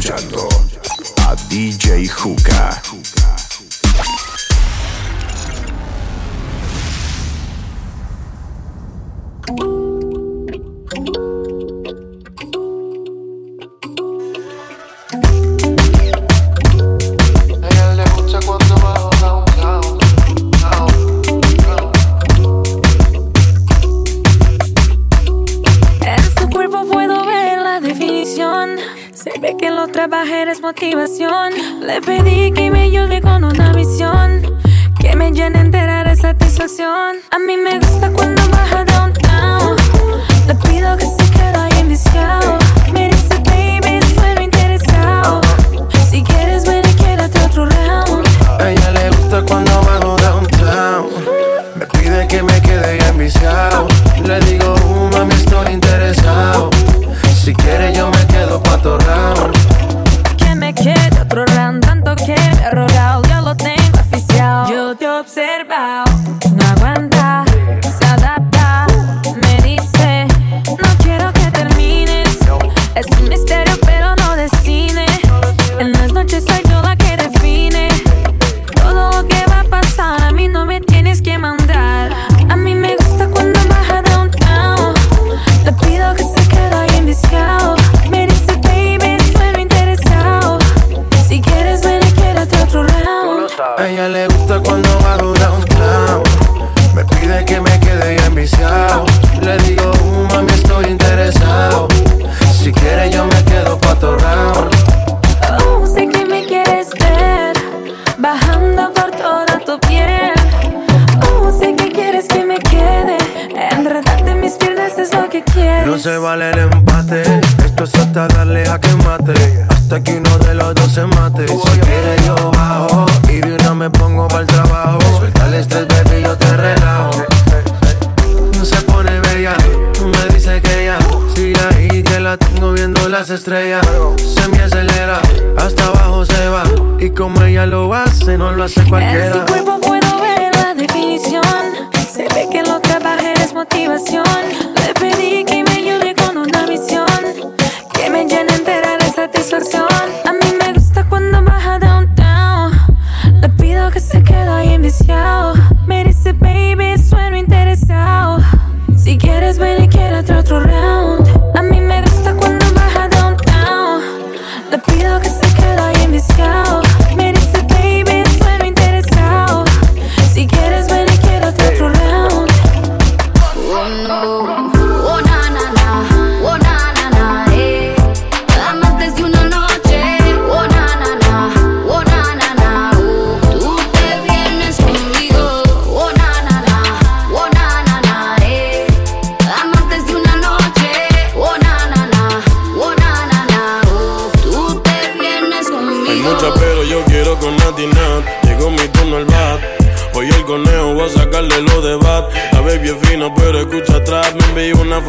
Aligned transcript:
escuchando 0.00 0.48
a 1.28 1.34
DJ 1.50 2.08
Juca. 2.08 3.19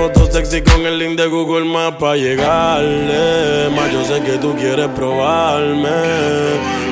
Foto 0.01 0.31
sexy 0.31 0.61
con 0.61 0.85
el 0.85 0.97
link 0.97 1.17
de 1.17 1.27
Google 1.27 1.65
Maps 1.65 1.97
para 1.99 2.15
llegarle. 2.15 3.69
Más 3.75 3.91
yo 3.91 4.03
sé 4.03 4.21
que 4.23 4.37
tú 4.37 4.55
quieres 4.55 4.87
probarme. 4.89 5.89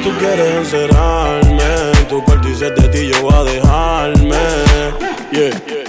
Tú 0.04 0.12
quieres 0.20 0.56
encerrarme. 0.56 1.64
Tu 2.08 2.24
cuarto 2.24 2.48
y 2.48 2.54
de 2.54 2.90
ti 2.90 3.08
yo 3.08 3.22
voy 3.22 3.34
a 3.34 3.44
dejarme. 3.44 4.38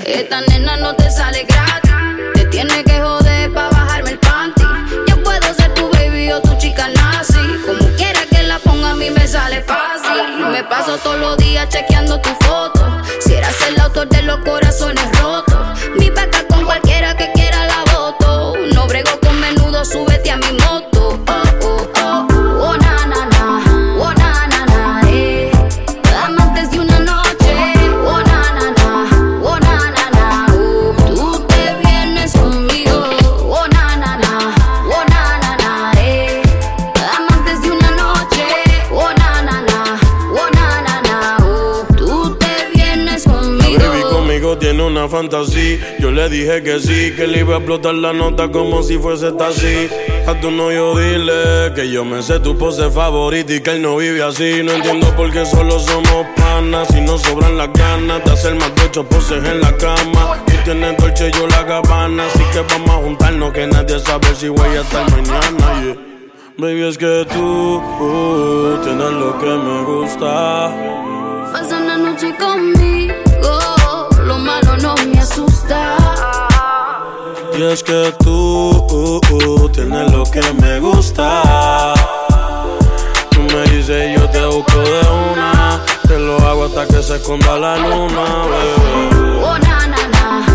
Esta 0.07 0.41
nena 0.43 0.77
no 0.77 0.95
te 0.95 1.11
sale 1.11 1.45
gratis. 1.45 1.93
Te 2.35 2.45
tiene 2.47 2.85
que 2.85 3.01
joder 3.01 3.53
para 3.53 3.71
bajarme 3.71 4.11
el 4.13 4.19
panty. 4.19 4.63
Yo 5.09 5.23
puedo 5.23 5.55
ser 5.55 5.75
tu 5.75 5.91
baby 5.91 6.33
o 6.33 6.41
tu 6.41 6.57
chica 6.59 6.89
nazi. 6.89 7.10
Mí 9.01 9.11
me 9.11 9.27
sale 9.27 9.63
fácil. 9.63 10.47
Me 10.53 10.63
paso 10.63 10.99
todos 10.99 11.19
los 11.19 11.37
días 11.39 11.69
chequeando 11.71 12.21
tu 12.21 12.29
foto. 12.45 12.81
Si 13.21 13.35
eras 13.35 13.57
el 13.67 13.81
autor 13.81 14.09
de 14.11 14.23
los 14.23 14.39
corazones 14.41 15.05
rotos. 15.19 15.57
Mi 15.99 16.11
vaca 16.11 16.47
con 16.49 16.65
cualquiera 16.65 17.17
que 17.17 17.33
quiera 17.33 17.67
la 17.67 17.83
voto. 17.95 18.55
No 18.75 18.87
brego 18.87 19.19
con 19.21 19.41
menudo, 19.41 19.85
súbete 19.87 20.31
a 20.31 20.37
una 45.01 45.09
fantasía 45.09 45.79
yo 45.99 46.11
le 46.11 46.29
dije 46.29 46.63
que 46.63 46.79
sí, 46.79 47.13
que 47.17 47.27
le 47.27 47.41
iba 47.41 47.55
a 47.55 47.59
explotar 47.59 47.95
la 47.95 48.13
nota 48.13 48.51
como 48.51 48.83
si 48.83 48.99
fuese 48.99 49.33
así. 49.41 49.89
A 50.27 50.39
tu 50.41 50.51
novio 50.51 50.95
dile 50.95 51.73
que 51.75 51.91
yo 51.91 52.05
me 52.05 52.23
sé 52.23 52.39
tu 52.41 52.57
pose 52.59 52.91
favorita 52.91 53.55
y 53.55 53.61
que 53.61 53.71
él 53.71 53.83
no 53.83 53.97
vive 53.97 54.23
así. 54.23 54.63
No 54.63 54.73
entiendo 54.73 55.07
por 55.17 55.31
qué 55.33 55.47
solo 55.47 55.79
somos 55.79 56.27
panas. 56.37 56.89
Si 56.89 57.01
no 57.01 57.17
sobran 57.17 57.57
las 57.57 57.73
ganas 57.73 58.23
de 58.25 58.31
hacer 58.31 58.55
más 58.57 58.75
de 58.75 58.83
ocho 58.83 59.05
poses 59.09 59.43
en 59.43 59.61
la 59.63 59.75
cama. 59.77 60.45
Tú 60.47 60.53
tienes 60.65 60.97
dolce 60.99 61.31
yo 61.33 61.47
la 61.47 61.63
gabana. 61.63 62.27
Así 62.27 62.45
que 62.53 62.61
vamos 62.61 62.91
a 62.91 62.99
juntarnos 62.99 63.53
que 63.55 63.67
nadie 63.67 63.99
sabe 64.01 64.35
si 64.35 64.49
voy 64.49 64.77
a 64.77 64.83
estar 64.83 65.11
mañana. 65.11 65.97
Baby, 66.59 66.83
es 66.83 66.99
que 66.99 67.27
tú 67.33 67.77
uh, 67.79 68.79
tienes 68.83 69.13
lo 69.13 69.39
que 69.39 69.47
me 69.47 69.83
gusta. 69.85 71.01
Pasa 71.53 71.79
una 71.79 71.97
noche 71.97 72.33
conmigo, 72.39 72.80
Y 77.61 77.63
es 77.63 77.83
que 77.83 78.11
tú 78.25 78.31
uh, 78.31 79.21
uh, 79.21 79.65
uh, 79.65 79.69
tienes 79.69 80.11
lo 80.11 80.25
que 80.25 80.41
me 80.63 80.81
gusta. 80.81 81.93
Tú 83.31 83.43
me 83.43 83.63
dices, 83.65 84.19
yo 84.19 84.27
te 84.31 84.47
busco 84.47 84.79
de 84.79 85.01
una. 85.31 85.79
Te 86.09 86.19
lo 86.19 86.39
hago 86.39 86.65
hasta 86.65 86.87
que 86.87 87.03
se 87.03 87.17
esconda 87.17 87.59
la 87.59 87.77
luna, 87.77 88.47
bebé. 88.47 89.45
Oh, 89.45 89.59
na, 89.59 89.87
na, 89.89 90.09
na. 90.09 90.50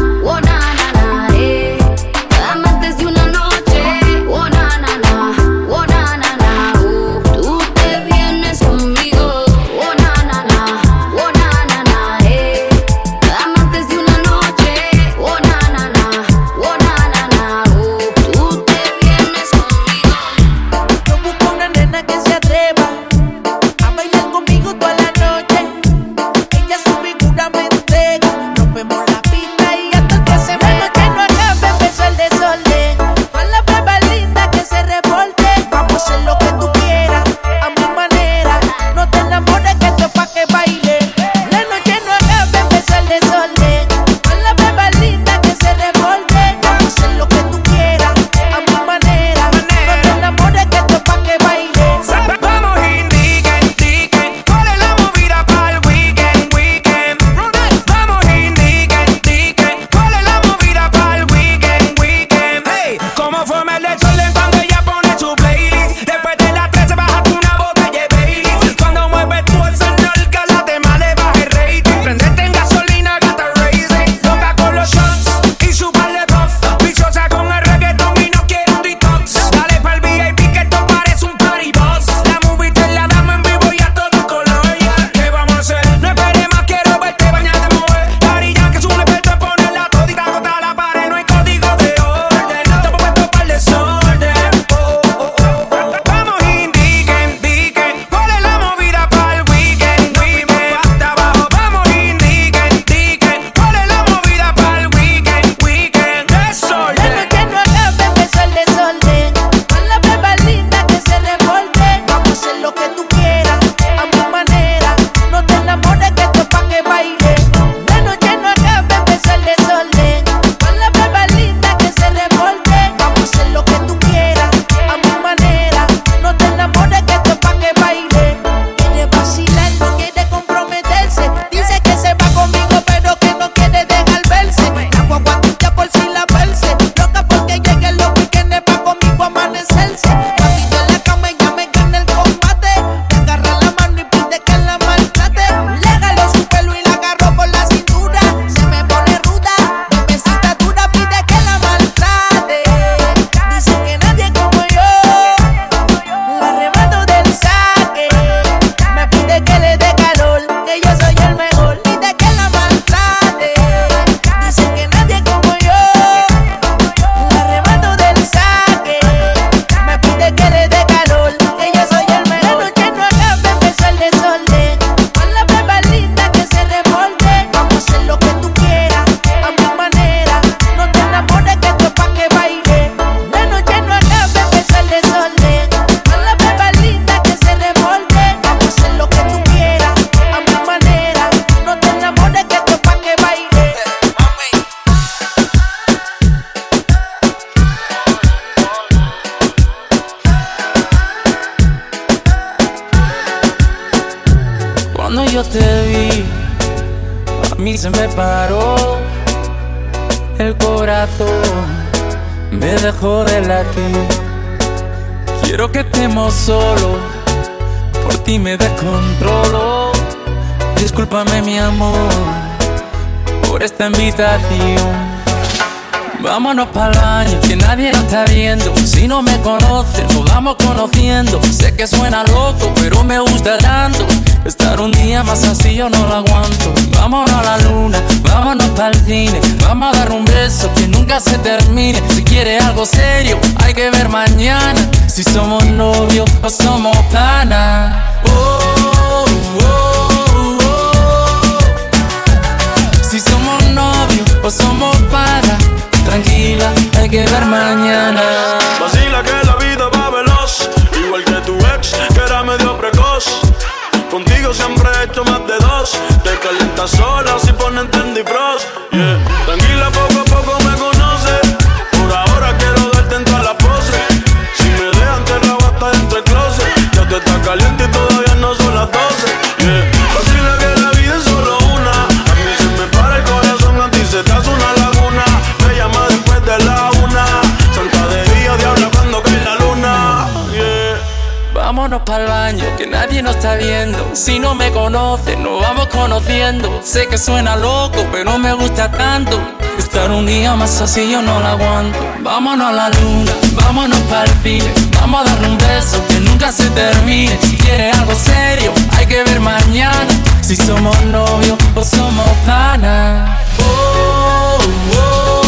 Si 294.16 294.40
no 294.40 294.56
me 294.56 294.72
conoces, 294.72 295.38
nos 295.38 295.62
vamos 295.62 295.88
conociendo. 295.88 296.80
Sé 296.86 297.06
que 297.08 297.18
suena 297.18 297.58
loco, 297.58 298.08
pero 298.14 298.38
me 298.38 298.54
gusta 298.54 298.90
tanto. 298.90 299.38
Estar 299.78 300.10
un 300.10 300.26
día 300.26 300.56
más 300.56 300.80
así 300.80 301.12
yo 301.12 301.22
no 301.22 301.42
la 301.42 301.52
aguanto. 301.52 302.00
Vámonos 302.22 302.70
a 302.70 302.72
la 302.72 302.90
luna, 302.90 303.34
vámonos 303.56 304.00
para 304.10 304.24
el 304.24 304.32
cine. 304.42 304.74
Vamos 305.02 305.20
a 305.20 305.24
darle 305.26 305.50
un 305.50 305.58
beso 305.58 306.02
que 306.08 306.22
nunca 306.22 306.50
se 306.54 306.70
termine. 306.70 307.38
Si 307.42 307.58
quieres 307.58 307.94
algo 307.98 308.16
serio, 308.16 308.72
hay 308.98 309.06
que 309.06 309.22
ver 309.22 309.42
mañana. 309.42 310.08
Si 310.42 310.56
somos 310.56 311.00
novios 311.04 311.58
o 311.76 311.84
somos 311.84 312.30
panas. 312.46 313.38
Oh, 313.60 314.58
oh, 314.96 315.42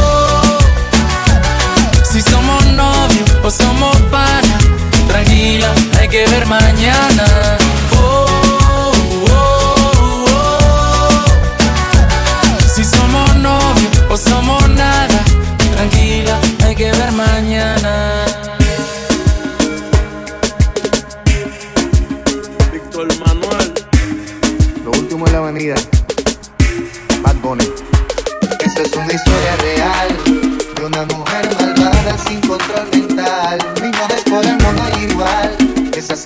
oh. 0.00 0.58
Si 2.04 2.22
somos 2.22 2.64
novios 2.66 3.28
o 3.42 3.50
somos 3.50 3.96
panas. 4.02 4.62
Tranquila, 5.08 5.66
hay 5.98 6.08
que 6.08 6.24
ver 6.28 6.46
mañana. 6.46 7.24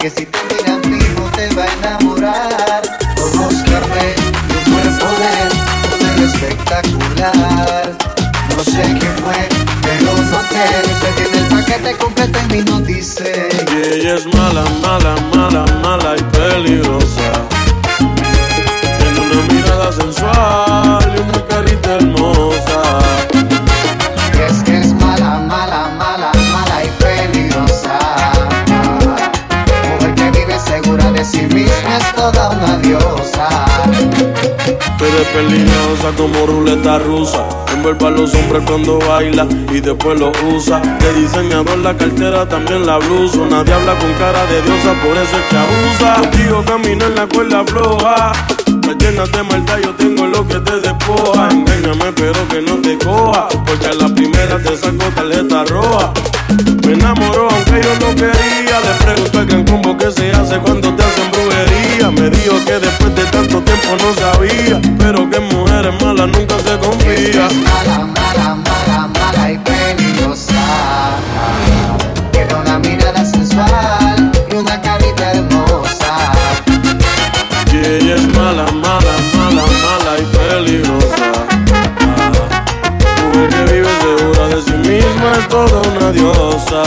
Que 0.07 0.21
si 0.21 0.27
te 0.27 0.39
miran 0.55 0.83
fijo 0.83 1.23
te 1.35 1.55
va 1.55 1.65
a 1.65 1.73
enamorar. 1.73 2.83
Ojos 3.19 3.55
café 3.65 4.15
y 4.49 4.57
un 4.57 4.73
cuerpo 4.73 5.07
de 5.21 5.31
poder 5.91 6.23
espectacular. 6.29 7.97
No 8.57 8.65
sé 8.65 8.83
qué 9.01 9.11
fue, 9.23 9.49
pero 9.83 10.13
no 10.33 10.41
te 10.51 10.65
Se 11.01 11.13
tiene 11.23 11.39
el 11.39 11.47
paquete 11.47 11.97
completo 11.97 12.39
y 12.49 12.53
mi 12.53 12.63
no 12.63 12.81
dice. 12.81 13.49
Y 13.73 13.95
ella 13.95 14.15
es 14.15 14.27
mala, 14.27 14.65
mala, 14.81 15.17
mala, 15.35 15.65
mala 15.83 16.17
y 16.17 16.23
peligrosa. 16.37 17.56
Pero 34.99 35.19
es 35.19 35.29
peligrosa 35.29 36.11
como 36.17 36.47
ruleta 36.47 36.99
rusa. 36.99 37.47
Envuelve 37.73 38.07
a 38.07 38.11
los 38.11 38.35
hombres 38.35 38.63
cuando 38.67 38.99
baila 38.99 39.47
y 39.71 39.81
después 39.81 40.19
lo 40.19 40.33
usa. 40.55 40.81
De 40.81 41.13
diseñador 41.15 41.79
la 41.79 41.97
cartera, 41.97 42.49
también 42.49 42.87
la 42.87 42.99
blusa. 42.99 43.39
Nadie 43.51 43.75
habla 43.75 43.99
con 43.99 44.13
cara 44.15 44.47
de 44.47 44.63
diosa, 44.63 44.95
por 45.03 45.17
eso 45.17 45.37
es 45.37 45.47
que 45.51 45.57
abusa. 45.57 46.21
Contigo 46.21 46.65
camina 46.67 47.07
en 47.07 47.15
la 47.15 47.27
cuerda 47.27 47.65
floja. 47.65 48.33
Me 48.87 48.95
llenas 48.95 49.31
de 49.33 49.43
maldad, 49.43 49.79
yo 49.83 49.95
tengo 49.95 50.27
lo 50.27 50.47
que 50.47 50.61
te 50.61 50.81
despoja. 50.81 51.49
Engáñame, 51.51 52.13
pero 52.13 52.49
que 52.49 52.63
no 52.63 52.77
te 52.77 52.97
coja. 52.99 53.49
Porque 53.67 53.87
a 53.87 53.95
la 53.95 54.09
primera 54.09 54.59
te 54.63 54.77
saco 54.77 55.05
tarjeta 55.15 55.65
roja. 55.65 56.13
Me 56.87 56.93
enamoró 56.93 57.49
aunque 57.51 57.81
yo 57.83 57.95
no 58.01 58.15
quería. 58.15 58.81
Le 58.81 59.05
pregunto 59.05 59.39
al 59.39 59.47
gran 59.47 59.65
combo 59.65 59.97
que 59.97 60.11
se 60.11 60.31
hace 60.33 60.59
cuando 60.59 60.95
te 60.95 61.03
hacen 61.03 61.31
brujería. 61.31 62.11
Me 62.11 62.31
dijo 62.31 62.65
que 62.65 62.79
después 62.79 63.15
de 63.15 63.25
tanto 63.25 63.63
tiempo 63.63 63.97
no 63.99 64.15
sabía. 64.15 64.81
Pero 64.99 65.29
que 65.31 65.41
mujeres 65.41 65.95
malas 66.03 66.29
nunca 66.29 66.57
se 66.59 66.79
confía. 66.79 67.49
Mala, 67.65 68.07
mala 68.07 68.66
toda 85.49 85.81
una 85.89 86.13
diosa. 86.13 86.83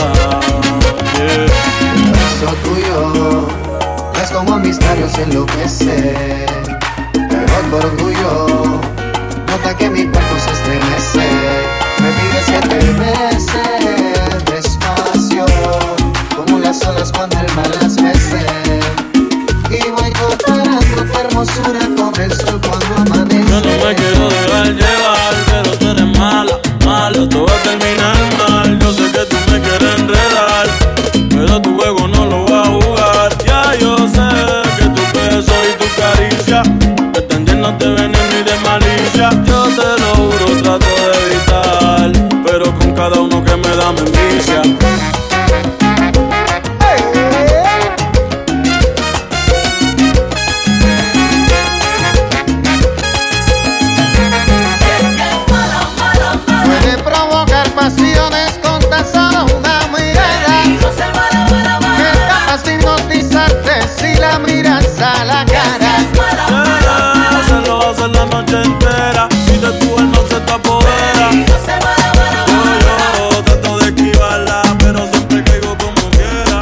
Yeah. 1.16 1.46
Eso 2.34 2.54
tuyo 2.64 3.46
es 4.22 4.30
como 4.30 4.58
mis 4.58 4.80
labios 4.82 5.16
enloquece. 5.18 6.14
Pero 7.12 7.62
por 7.70 7.84
orgullo, 7.84 8.80
nota 9.46 9.76
que 9.76 9.90
mi 9.90 10.06
cuerpo 10.06 10.36
se 10.38 10.50
estremece. 10.52 11.28
Me 12.00 12.10
pides 12.12 12.46
que 12.46 12.68
te 12.68 12.78
bese 13.00 13.64
despacio, 14.50 15.44
como 16.36 16.58
las 16.58 16.82
olas 16.86 17.12
cuando 17.12 17.38
el 17.40 17.54
mar 17.54 17.70
las 17.80 18.00
mece. 18.00 18.46
Y 19.70 19.90
voy 19.90 20.12
comparando 20.12 21.04
tu 21.04 21.18
hermosura 21.18 21.80
con 21.96 22.20
el 22.20 22.32
sol 22.32 22.60
pasiones 57.80 58.60
con 58.62 58.78
tan 58.90 59.06
solo 59.10 59.46
una 59.56 59.80
mirada. 59.88 60.64
Es 61.98 62.18
capaz 62.28 62.62
de 62.64 62.74
hipnotizarte 62.74 63.74
si 63.96 64.20
la 64.20 64.38
miras 64.38 65.00
a 65.00 65.24
la 65.24 65.46
cara. 65.46 65.92
Se 67.48 67.66
lo 67.66 67.88
hace 67.88 68.08
la 68.08 68.26
noche 68.26 68.62
entera 68.62 69.28
y 69.46 69.58
de 69.58 69.72
tu 69.78 69.98
alma 69.98 70.18
se 70.28 70.40
te 70.40 70.52
apodera. 70.52 71.30
Yo, 72.52 73.30
yo 73.30 73.44
trato 73.44 73.78
de 73.78 73.86
esquivarla, 73.86 74.62
pero 74.80 75.08
siempre 75.10 75.42
caigo 75.42 75.74
como 75.78 76.10
quiera. 76.10 76.60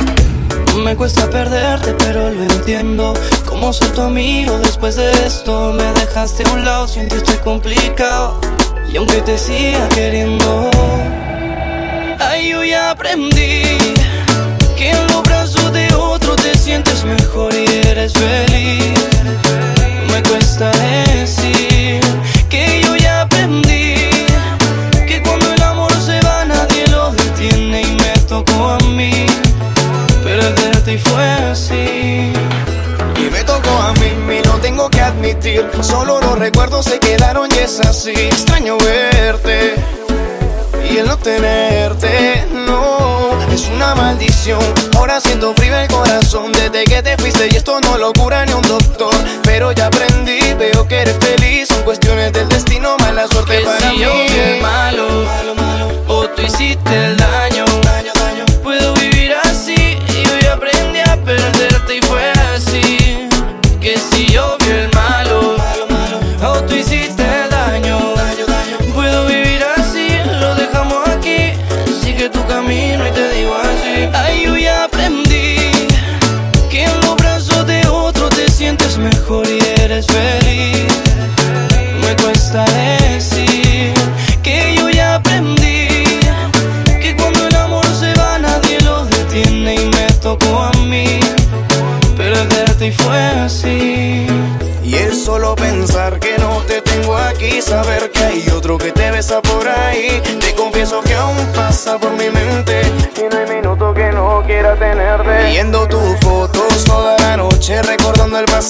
Me 0.84 0.94
cuesta 0.94 1.28
perderte, 1.28 1.94
pero 1.94 2.30
lo 2.30 2.42
entiendo. 2.44 3.14
Como 3.44 3.72
soy 3.72 3.88
tu 3.88 4.02
amigo 4.02 4.56
después 4.60 4.94
de 4.94 5.10
esto, 5.26 5.72
me 5.72 5.92
dejaste 5.94 6.44
a 6.48 6.52
un 6.52 6.64
lado, 6.64 6.87
siento 6.87 7.16
estoy 7.16 7.38
complicado. 7.38 8.40
Y 8.90 8.97
aunque 8.97 9.21
te 9.21 9.37
siga 9.37 9.88
queriendo, 9.90 10.71
ay, 12.18 12.49
yo 12.49 12.64
ya 12.64 12.90
aprendí 12.90 13.62
que 14.76 14.90
en 14.90 15.07
los 15.09 15.23
brazos 15.23 15.73
de 15.73 15.92
otro 15.95 16.35
te 16.37 16.57
sientes 16.57 17.04
mejor 17.04 17.52
y 17.54 17.64
eres 17.87 18.12
feliz. 18.14 18.95
Me 20.11 20.23
cuesta 20.23 20.71
decir 21.12 22.00
que 22.49 22.80
yo 22.83 22.97
ya 22.97 23.23
aprendí 23.23 24.11
que 25.07 25.23
cuando 25.23 25.52
el 25.52 25.62
amor 25.62 25.92
se 26.00 26.21
va 26.23 26.45
nadie 26.47 26.87
lo 26.88 27.11
detiene 27.12 27.83
y 27.83 27.95
me 27.95 28.12
tocó 28.26 28.71
a 28.71 28.78
mí 28.78 29.26
perderte 30.25 30.95
y 30.95 30.99
fue 30.99 31.25
así. 31.52 32.33
Y 33.16 33.30
me 33.30 33.42
tocó 33.45 33.71
a 33.71 33.92
mí, 33.95 34.38
y 34.38 34.47
no 34.47 34.54
tengo 34.61 34.88
que 34.88 35.00
admitir. 35.00 35.68
Solo 35.83 36.21
los 36.21 36.38
recuerdos 36.38 36.85
se 36.85 36.99
quedaron 37.00 37.49
y 37.50 37.59
es 37.59 37.80
así. 37.80 38.12
Extraño 38.12 38.77
una 43.92 43.95
maldición. 43.95 44.61
Ahora 44.97 45.21
siento 45.21 45.54
frío 45.54 45.75
el 45.78 45.88
corazón 45.88 46.52
desde 46.52 46.85
que 46.85 47.02
te 47.02 47.16
fuiste. 47.16 47.49
Y 47.50 47.57
esto 47.57 47.80
no 47.80 47.97
lo 47.97 48.12
cura 48.12 48.45
ni 48.45 48.52
un 48.52 48.62
doctor. 48.62 49.14
Pero 49.45 49.73
ya 49.73 49.87
aprendí, 49.87 50.38
veo 50.59 50.87
que 50.87 51.00
eres 51.02 51.16
feliz. 51.21 51.68
Son 51.68 51.83
cuestiones 51.83 52.33
del 52.33 52.49
destino, 52.49 52.97
mala 52.99 53.26
suerte 53.28 53.59
Que 53.59 53.64
para 53.64 53.78
si 53.80 53.97
mí. 53.97 54.00
yo 54.02 54.12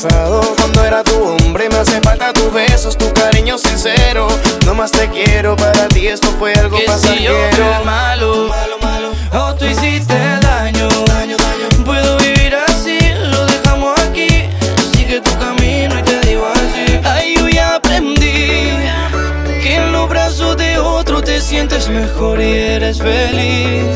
pasado. 0.02 0.40
Cuando 0.56 0.84
era 0.84 1.02
tu 1.02 1.16
hombre, 1.22 1.68
me 1.68 1.76
hace 1.76 2.00
falta 2.00 2.32
tus 2.32 2.52
besos, 2.52 2.96
tu 2.96 3.12
cariño 3.12 3.58
sincero. 3.58 4.28
No 4.64 4.74
más 4.74 4.92
te 4.92 5.08
quiero, 5.08 5.56
para 5.56 5.88
ti 5.88 6.06
esto 6.06 6.28
fue 6.38 6.52
algo 6.54 6.76
Que 6.76 6.82
si 6.82 6.86
yo 6.86 6.92
pasajero. 6.92 7.50
fui 7.50 7.64
el 7.64 7.84
malo, 7.84 9.12
o 9.32 9.54
tú 9.54 9.64
hiciste 9.64 10.14
daño, 10.40 10.88
puedo 11.84 12.16
vivir 12.18 12.54
así, 12.68 12.98
lo 13.30 13.46
dejamos 13.46 13.98
aquí. 14.00 14.28
Sigue 14.92 15.20
tu 15.20 15.36
camino 15.38 15.98
y 15.98 16.02
te 16.02 16.20
digo 16.20 16.46
así. 16.46 17.00
Ay, 17.04 17.34
yo 17.36 17.48
ya 17.48 17.76
aprendí 17.76 18.70
que 19.62 19.76
en 19.76 19.92
los 19.92 20.08
brazos 20.08 20.56
de 20.56 20.78
otro 20.78 21.22
te 21.22 21.40
sientes 21.40 21.88
mejor 21.88 22.40
y 22.40 22.52
eres 22.52 22.98
feliz. 22.98 23.86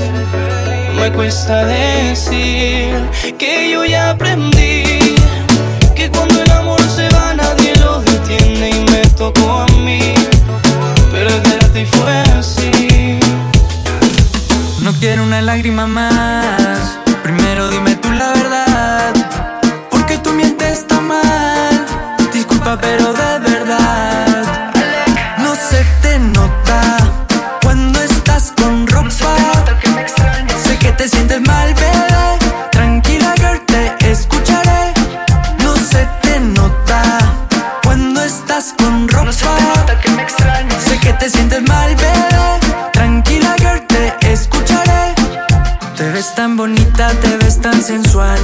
Me 0.97 1.13
cuesta 1.13 1.65
decir 1.65 2.95
que 3.39 3.71
yo 3.71 3.85
ya 3.85 4.11
aprendí 4.11 5.02
quiero 15.03 15.25
una 15.25 15.43
lágrima 15.43 15.89
más. 15.89 16.62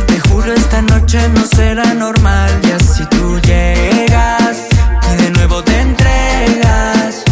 Te 0.06 0.20
juro, 0.20 0.52
esta 0.52 0.82
noche 0.82 1.18
no 1.30 1.44
será 1.46 1.94
normal. 1.94 2.50
Y 2.62 2.70
así 2.72 3.04
tú 3.06 3.38
llegas 3.40 4.58
y 5.12 5.22
de 5.22 5.30
nuevo 5.30 5.62
te 5.62 5.80
entregas. 5.80 7.24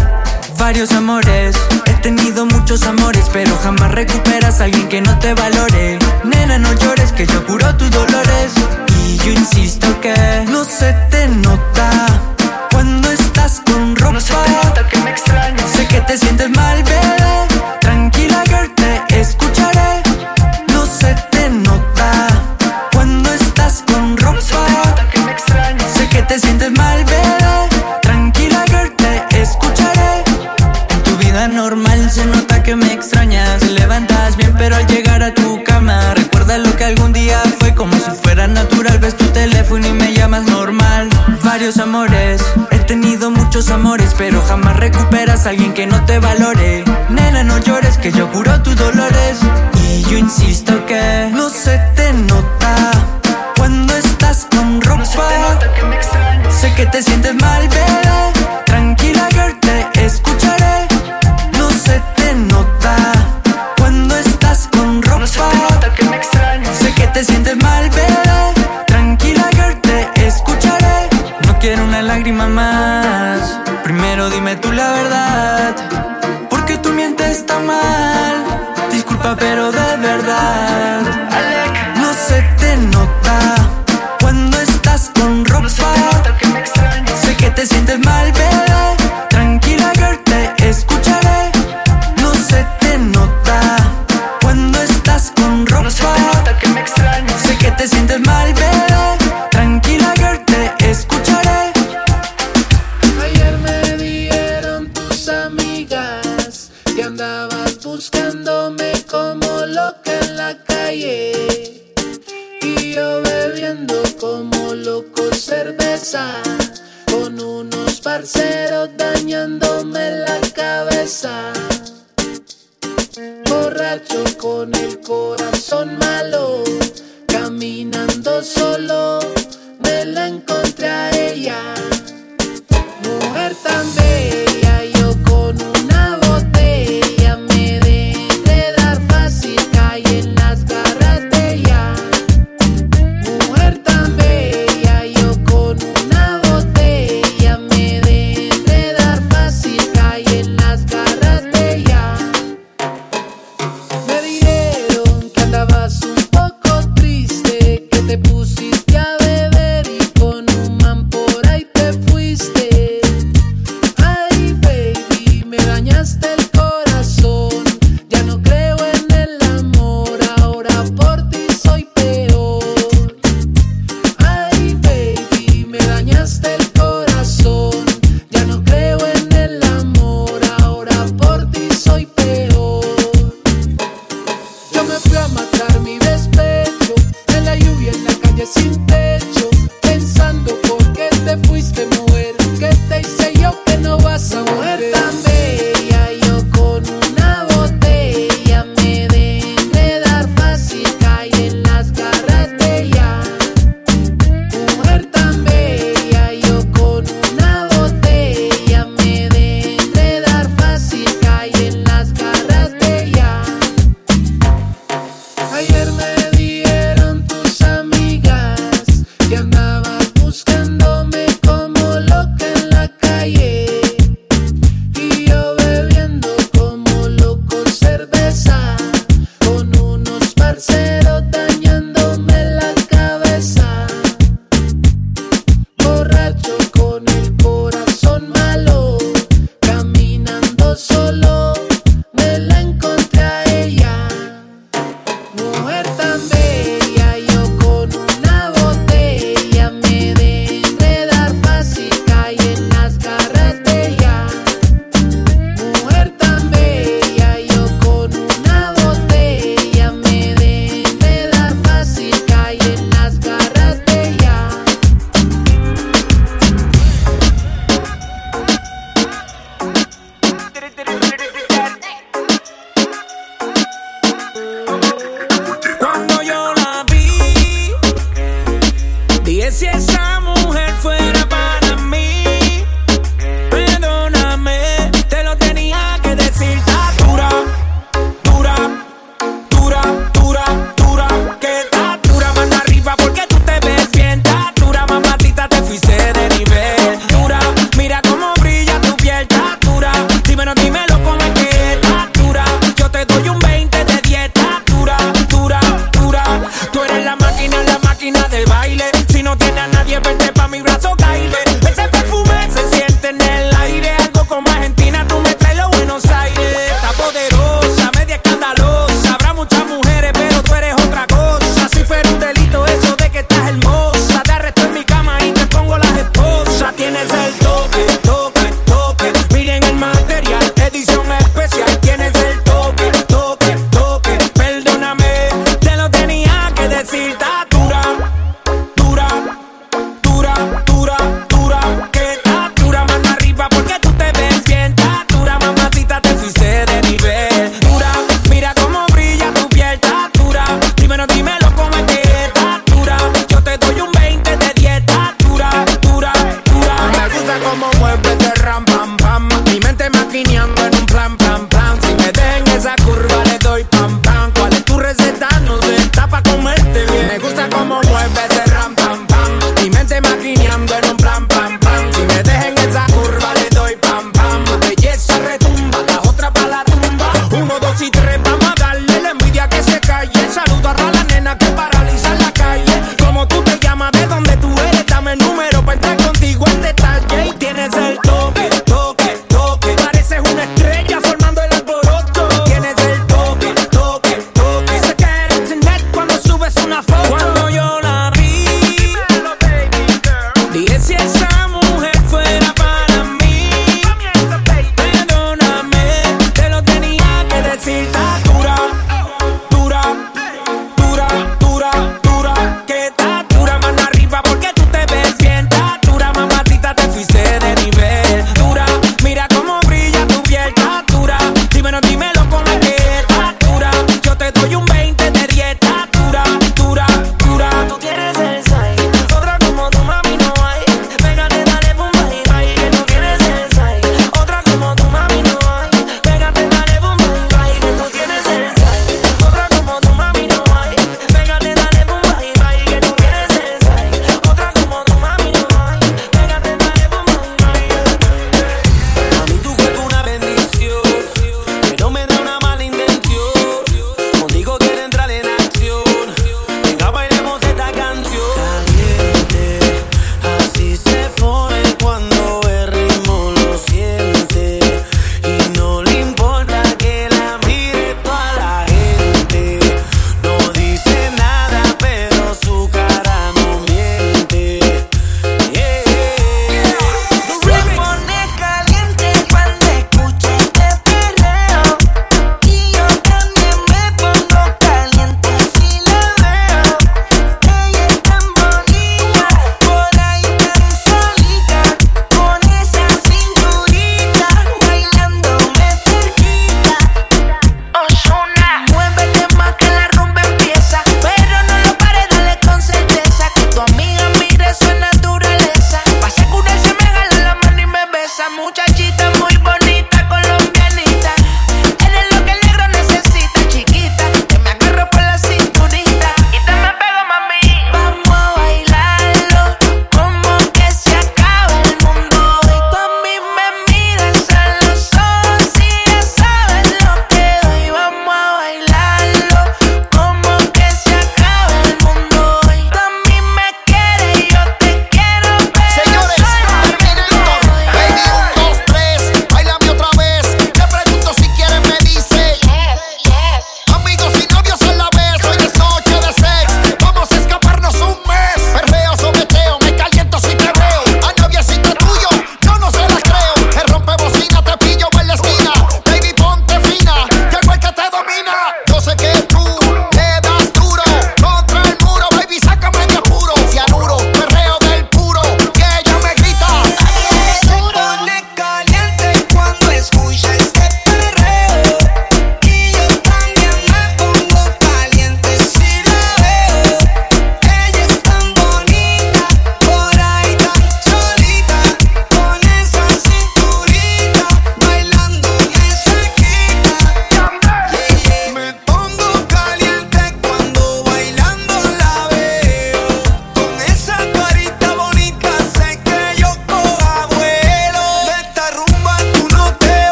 Varios 0.58 0.92
amores, 0.92 1.56
he 1.86 1.92
tenido 2.02 2.46
muchos 2.46 2.84
amores, 2.84 3.24
pero 3.32 3.56
jamás 3.62 3.92
recuperas 3.92 4.60
a 4.60 4.64
alguien 4.64 4.88
que 4.88 5.00
no 5.00 5.18
te 5.18 5.34
valore. 5.34 5.98
Nena, 6.24 6.58
no 6.58 6.72
llores, 6.74 7.12
que 7.12 7.26
yo 7.26 7.44
curo 7.46 7.74
tus 7.76 7.90
dolores. 7.90 8.52
Y 9.04 9.18
yo 9.18 9.32
insisto 9.32 10.00
que 10.00 10.14
no 10.48 10.64
se 10.64 10.92
te 11.10 11.28
nota 11.28 11.90
cuando 12.72 13.10
estás 13.10 13.60
con 13.66 13.96
ropa. 13.96 14.18
que 14.90 14.98
me 14.98 15.16
Sé 15.16 15.86
que 15.88 16.00
te 16.00 16.18
sientes 16.18 16.50
mal, 16.50 16.82
bebé. 16.82 17.55
Sientes 26.58 26.78
mal, 26.78 27.04
bebé. 27.04 27.68
Tranquila, 28.02 28.64
girl, 28.68 28.90
te 28.96 29.42
escucharé. 29.42 30.24
En 30.90 31.02
tu 31.02 31.16
vida 31.18 31.48
normal 31.48 32.10
se 32.10 32.24
nota 32.26 32.62
que 32.62 32.74
me 32.76 32.92
extrañas. 32.92 33.60
Te 33.60 33.70
levantas 33.70 34.36
bien, 34.36 34.54
pero 34.56 34.76
al 34.76 34.86
llegar 34.86 35.22
a 35.22 35.34
tu 35.34 35.62
cama, 35.64 36.14
recuerda 36.14 36.58
lo 36.58 36.74
que 36.76 36.84
algún 36.84 37.12
día 37.12 37.38
fue 37.58 37.74
como 37.74 37.94
si 37.96 38.10
fuera 38.22 38.46
natural. 38.46 38.98
Ves 38.98 39.16
tu 39.16 39.26
teléfono 39.26 39.86
y 39.86 39.92
me 39.92 40.14
llamas 40.14 40.44
normal. 40.44 41.08
Varios 41.44 41.78
amores, 41.78 42.42
he 42.70 42.78
tenido 42.80 43.30
muchos 43.30 43.70
amores, 43.70 44.14
pero 44.16 44.40
jamás 44.42 44.76
recuperas 44.76 45.46
a 45.46 45.50
alguien 45.50 45.74
que 45.74 45.86
no 45.86 46.04
te 46.04 46.18
valore. 46.18 46.84
Nena, 47.10 47.42
no 47.44 47.58
llores, 47.58 47.98
que 47.98 48.12
yo 48.12 48.30
curo 48.30 48.62
tus 48.62 48.76
dolores. 48.76 49.38
Y 49.88 50.02
yo 50.04 50.16
insisto 50.16 50.86
que 50.86 51.30
no 51.32 51.50
se 51.50 51.78
te 51.94 52.12
nota 52.12 53.15
te 56.96 57.02
sientes 57.02 57.34
mal, 57.34 57.68
bebé. 57.68 58.05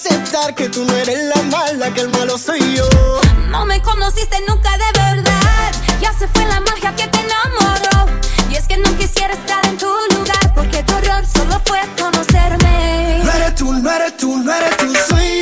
aceptar 0.00 0.54
que 0.54 0.68
tú 0.70 0.84
no 0.84 0.94
eres 0.96 1.18
la 1.24 1.42
mala, 1.42 1.92
que 1.92 2.00
el 2.00 2.08
malo 2.10 2.38
soy 2.38 2.60
yo. 2.74 2.88
No 3.50 3.66
me 3.66 3.82
conociste 3.82 4.38
nunca 4.48 4.70
de 4.78 4.98
verdad, 4.98 5.72
ya 6.00 6.12
se 6.14 6.26
fue 6.28 6.44
la 6.46 6.60
magia 6.60 6.94
que 6.96 7.06
te 7.06 7.18
enamoró. 7.20 8.10
Y 8.50 8.56
es 8.56 8.66
que 8.66 8.78
no 8.78 8.96
quisiera 8.96 9.34
estar 9.34 9.64
en 9.66 9.76
tu 9.76 9.86
lugar, 10.14 10.54
porque 10.54 10.82
tu 10.84 10.94
error 10.94 11.24
solo 11.26 11.60
fue 11.66 11.80
conocerme. 11.98 13.20
No 13.24 13.32
eres 13.32 13.54
tú, 13.54 13.72
no 13.72 13.90
eres 13.90 14.16
tú, 14.16 14.38
no 14.38 14.54
eres 14.54 14.76
tú, 14.78 14.92
soy 15.08 15.39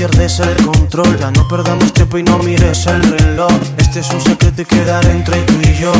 pierdes 0.00 0.40
el 0.40 0.56
control. 0.64 1.18
Ya 1.18 1.30
no 1.30 1.46
perdamos 1.46 1.92
tiempo 1.92 2.16
y 2.16 2.22
no 2.22 2.38
mires 2.38 2.86
el 2.86 3.02
reloj. 3.02 3.52
Este 3.76 4.00
es 4.00 4.08
un 4.08 4.20
secreto 4.22 4.62
y 4.62 4.64
quedará 4.64 5.10
entre 5.10 5.42
tú 5.42 5.52
y 5.62 5.74
yo. 5.74 5.92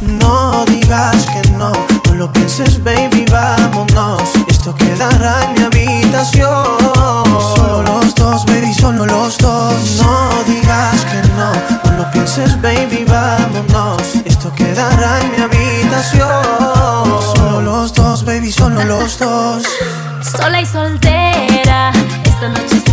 No 0.00 0.64
digas 0.64 1.24
que 1.26 1.50
no, 1.50 1.70
no 2.06 2.14
lo 2.14 2.32
pienses, 2.32 2.82
baby, 2.82 3.26
vámonos. 3.30 4.22
Esto 4.48 4.74
quedará 4.74 5.44
en 5.44 5.52
mi 5.54 5.62
habitación. 5.62 7.24
Solo 7.54 7.82
los 7.84 8.12
dos, 8.16 8.44
baby, 8.44 8.74
solo 8.74 9.06
los 9.06 9.38
dos. 9.38 10.02
No 10.02 10.30
digas 10.44 11.04
que 11.12 11.22
no, 11.38 11.52
no 11.84 11.98
lo 11.98 12.10
pienses, 12.10 12.60
baby, 12.60 13.04
vámonos. 13.06 14.02
Esto 14.24 14.52
quedará 14.52 15.20
en 15.20 15.30
mi 15.30 15.42
habitación. 15.44 16.28
Solo 17.36 17.60
los 17.60 17.94
dos, 17.94 18.24
baby, 18.24 18.50
solo 18.50 18.82
los 18.82 19.16
dos. 19.20 19.62
Sola 20.24 20.60
y 20.60 20.66
soltera 20.66 21.92
the 22.44 22.50
noches 22.50 22.83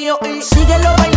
mío 0.00 0.18
y 0.24 0.40
síguelo. 0.40 1.09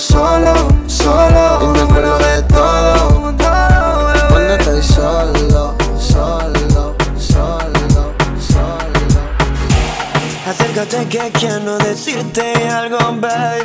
solo, 0.00 0.54
solo 0.86 1.58
Y 1.62 1.66
me 1.66 1.80
acuerdo 1.80 2.18
de 2.18 2.42
todo. 2.44 3.34
Cuando 4.28 4.54
estoy 4.54 4.82
solo, 4.82 5.76
solo, 5.98 6.96
solo, 7.18 8.14
solo. 8.38 9.20
Acércate 10.46 11.06
que 11.08 11.30
quiero 11.32 11.78
decirte 11.78 12.68
algo, 12.68 12.98
babe 13.20 13.64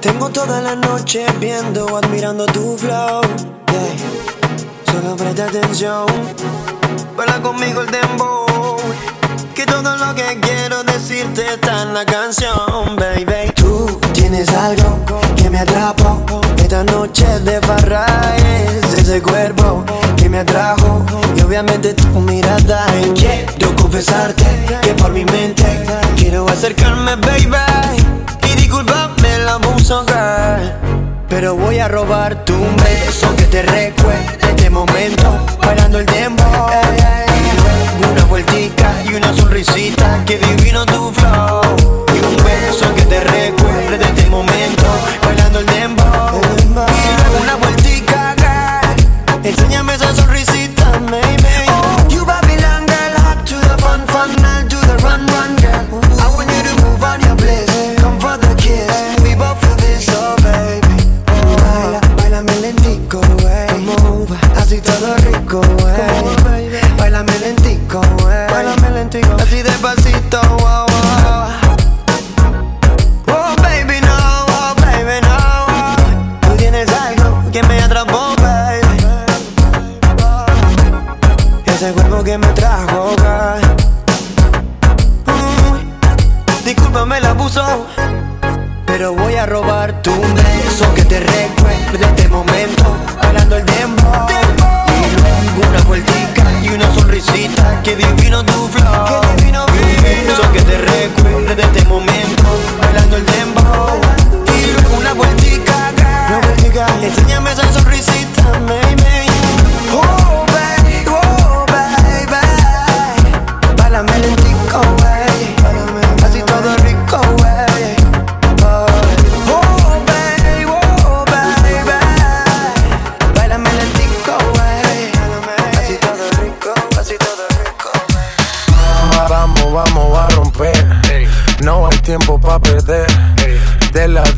Tengo 0.00 0.28
toda 0.30 0.60
la 0.60 0.76
noche 0.76 1.26
viendo 1.40 1.86
o 1.86 1.96
admirando 1.96 2.46
tu 2.46 2.76
flow 2.76 3.22
yeah. 3.22 4.92
Solo 4.92 5.16
presta 5.16 5.46
atención. 5.46 6.06
Baila 7.16 7.40
conmigo 7.40 7.80
el 7.80 7.90
dembow 7.90 8.47
que 9.58 9.66
todo 9.66 9.96
lo 9.96 10.14
que 10.14 10.38
quiero 10.40 10.84
decirte 10.84 11.54
está 11.54 11.82
en 11.82 11.92
la 11.92 12.04
canción, 12.04 12.94
baby. 12.94 13.50
Tú 13.56 13.98
tienes 14.12 14.48
algo 14.50 15.04
que 15.34 15.50
me 15.50 15.58
atrapó. 15.58 16.24
Esta 16.58 16.84
noche 16.84 17.26
de 17.40 17.58
barra 17.58 18.06
es 18.36 18.94
ese 19.00 19.20
cuerpo 19.20 19.84
que 20.16 20.28
me 20.28 20.38
atrajo. 20.38 21.04
Y 21.36 21.40
obviamente 21.40 21.92
tu 21.94 22.06
mirada. 22.20 22.86
Y 23.04 23.10
quiero 23.18 23.74
confesarte 23.74 24.44
que 24.80 24.94
por 24.94 25.10
mi 25.10 25.24
mente 25.24 25.64
quiero 26.16 26.48
acercarme, 26.48 27.16
baby. 27.16 27.56
Y 28.48 28.54
disculpame 28.54 29.34
el 29.34 29.48
abuso, 29.48 30.06
girl. 30.06 31.07
Pero 31.28 31.54
voy 31.56 31.78
a 31.78 31.88
robar 31.88 32.44
tu 32.44 32.54
un 32.54 32.76
beso 32.76 33.34
que 33.36 33.44
te 33.44 33.62
recuerde 33.62 34.38
este 34.48 34.70
momento 34.70 35.46
Bailando 35.60 35.98
el 35.98 36.06
tiempo 36.06 36.42
Una 38.10 38.24
vueltica 38.24 38.90
y 39.04 39.14
una 39.14 39.34
sonrisita 39.34 40.24
Que 40.24 40.38
divino 40.38 40.86
tu 40.86 41.12
flow. 41.12 42.06
Y 42.14 42.18
un 42.18 42.36
beso 42.44 42.94
que 42.94 43.02
te 43.02 43.20
recuerde 43.20 44.04
este 44.04 44.30
momento 44.30 44.84
Bailando 45.22 45.60
el 45.60 45.66
tiempo 45.66 45.97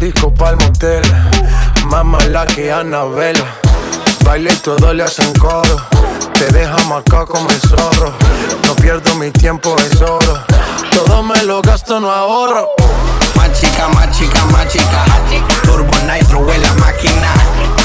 disco 0.01 0.33
pa'l 0.33 0.57
motel. 0.57 1.03
Más 1.85 2.05
mala 2.05 2.47
que 2.47 2.73
Anabel. 2.73 3.37
Baile 4.25 4.51
y 4.53 4.57
todo 4.57 4.93
le 4.95 5.05
hacen 5.05 5.33
coro. 5.35 5.77
Te 6.33 6.47
deja 6.47 6.77
marcado 6.89 7.27
como 7.27 7.49
el 7.51 7.61
zorro. 7.61 8.15
No 8.67 8.75
pierdo 8.77 9.15
mi 9.17 9.31
tiempo, 9.31 9.77
es 9.79 10.01
oro. 10.01 10.43
Todo 10.91 11.23
me 11.23 11.43
lo 11.45 11.61
gasto, 11.61 12.01
no 12.01 12.11
ahorro. 12.11 12.71
Más 13.37 13.53
chica, 13.61 13.89
más 13.89 14.11
chica, 14.17 14.43
más 14.47 14.67
chica. 14.69 15.05
Turbo 15.65 15.95
Nitro 16.11 16.51
en 16.51 16.63
la 16.63 16.73
máquina. 16.75 17.33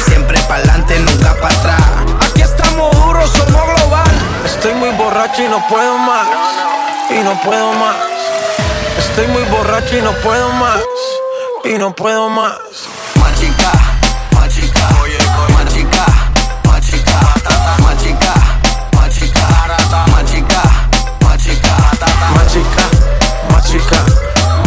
Siempre 0.06 0.40
pa'lante, 0.48 0.98
nunca 1.00 1.36
para 1.42 1.54
atrás. 1.54 1.82
Aquí 2.30 2.42
estamos 2.42 2.96
duros, 2.96 3.30
somos 3.30 3.64
global. 3.76 4.16
Estoy 4.46 4.74
muy 4.76 4.92
borracho 4.92 5.44
y 5.44 5.50
no 5.50 5.62
puedo 5.68 5.98
más. 5.98 6.28
Y 7.10 7.22
no 7.24 7.40
puedo 7.42 7.74
más. 7.74 7.98
Estoy 8.98 9.28
muy 9.28 9.44
borracho 9.44 9.98
y 9.98 10.02
no 10.02 10.14
puedo 10.24 10.50
más. 10.54 10.80
Y 11.68 11.80
no 11.80 11.96
puedo 11.96 12.30
más. 12.30 12.60
Más 13.20 13.40
chica, 13.40 13.72
más 14.34 14.54
chica. 14.54 14.88
Más 14.92 15.10
chica, 15.10 15.48
más 15.54 15.74
chica. 15.74 16.06
Más 16.64 16.82
chica, 16.82 17.20
más 17.82 17.98
chica. 18.04 18.34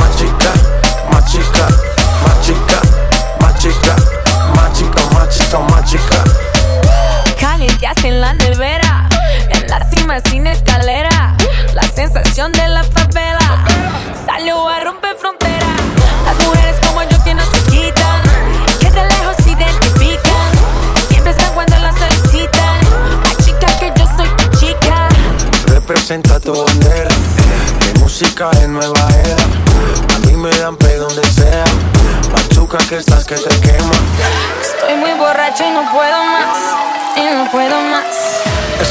Más 0.03 0.17
chica, 0.17 0.53
más 1.13 1.98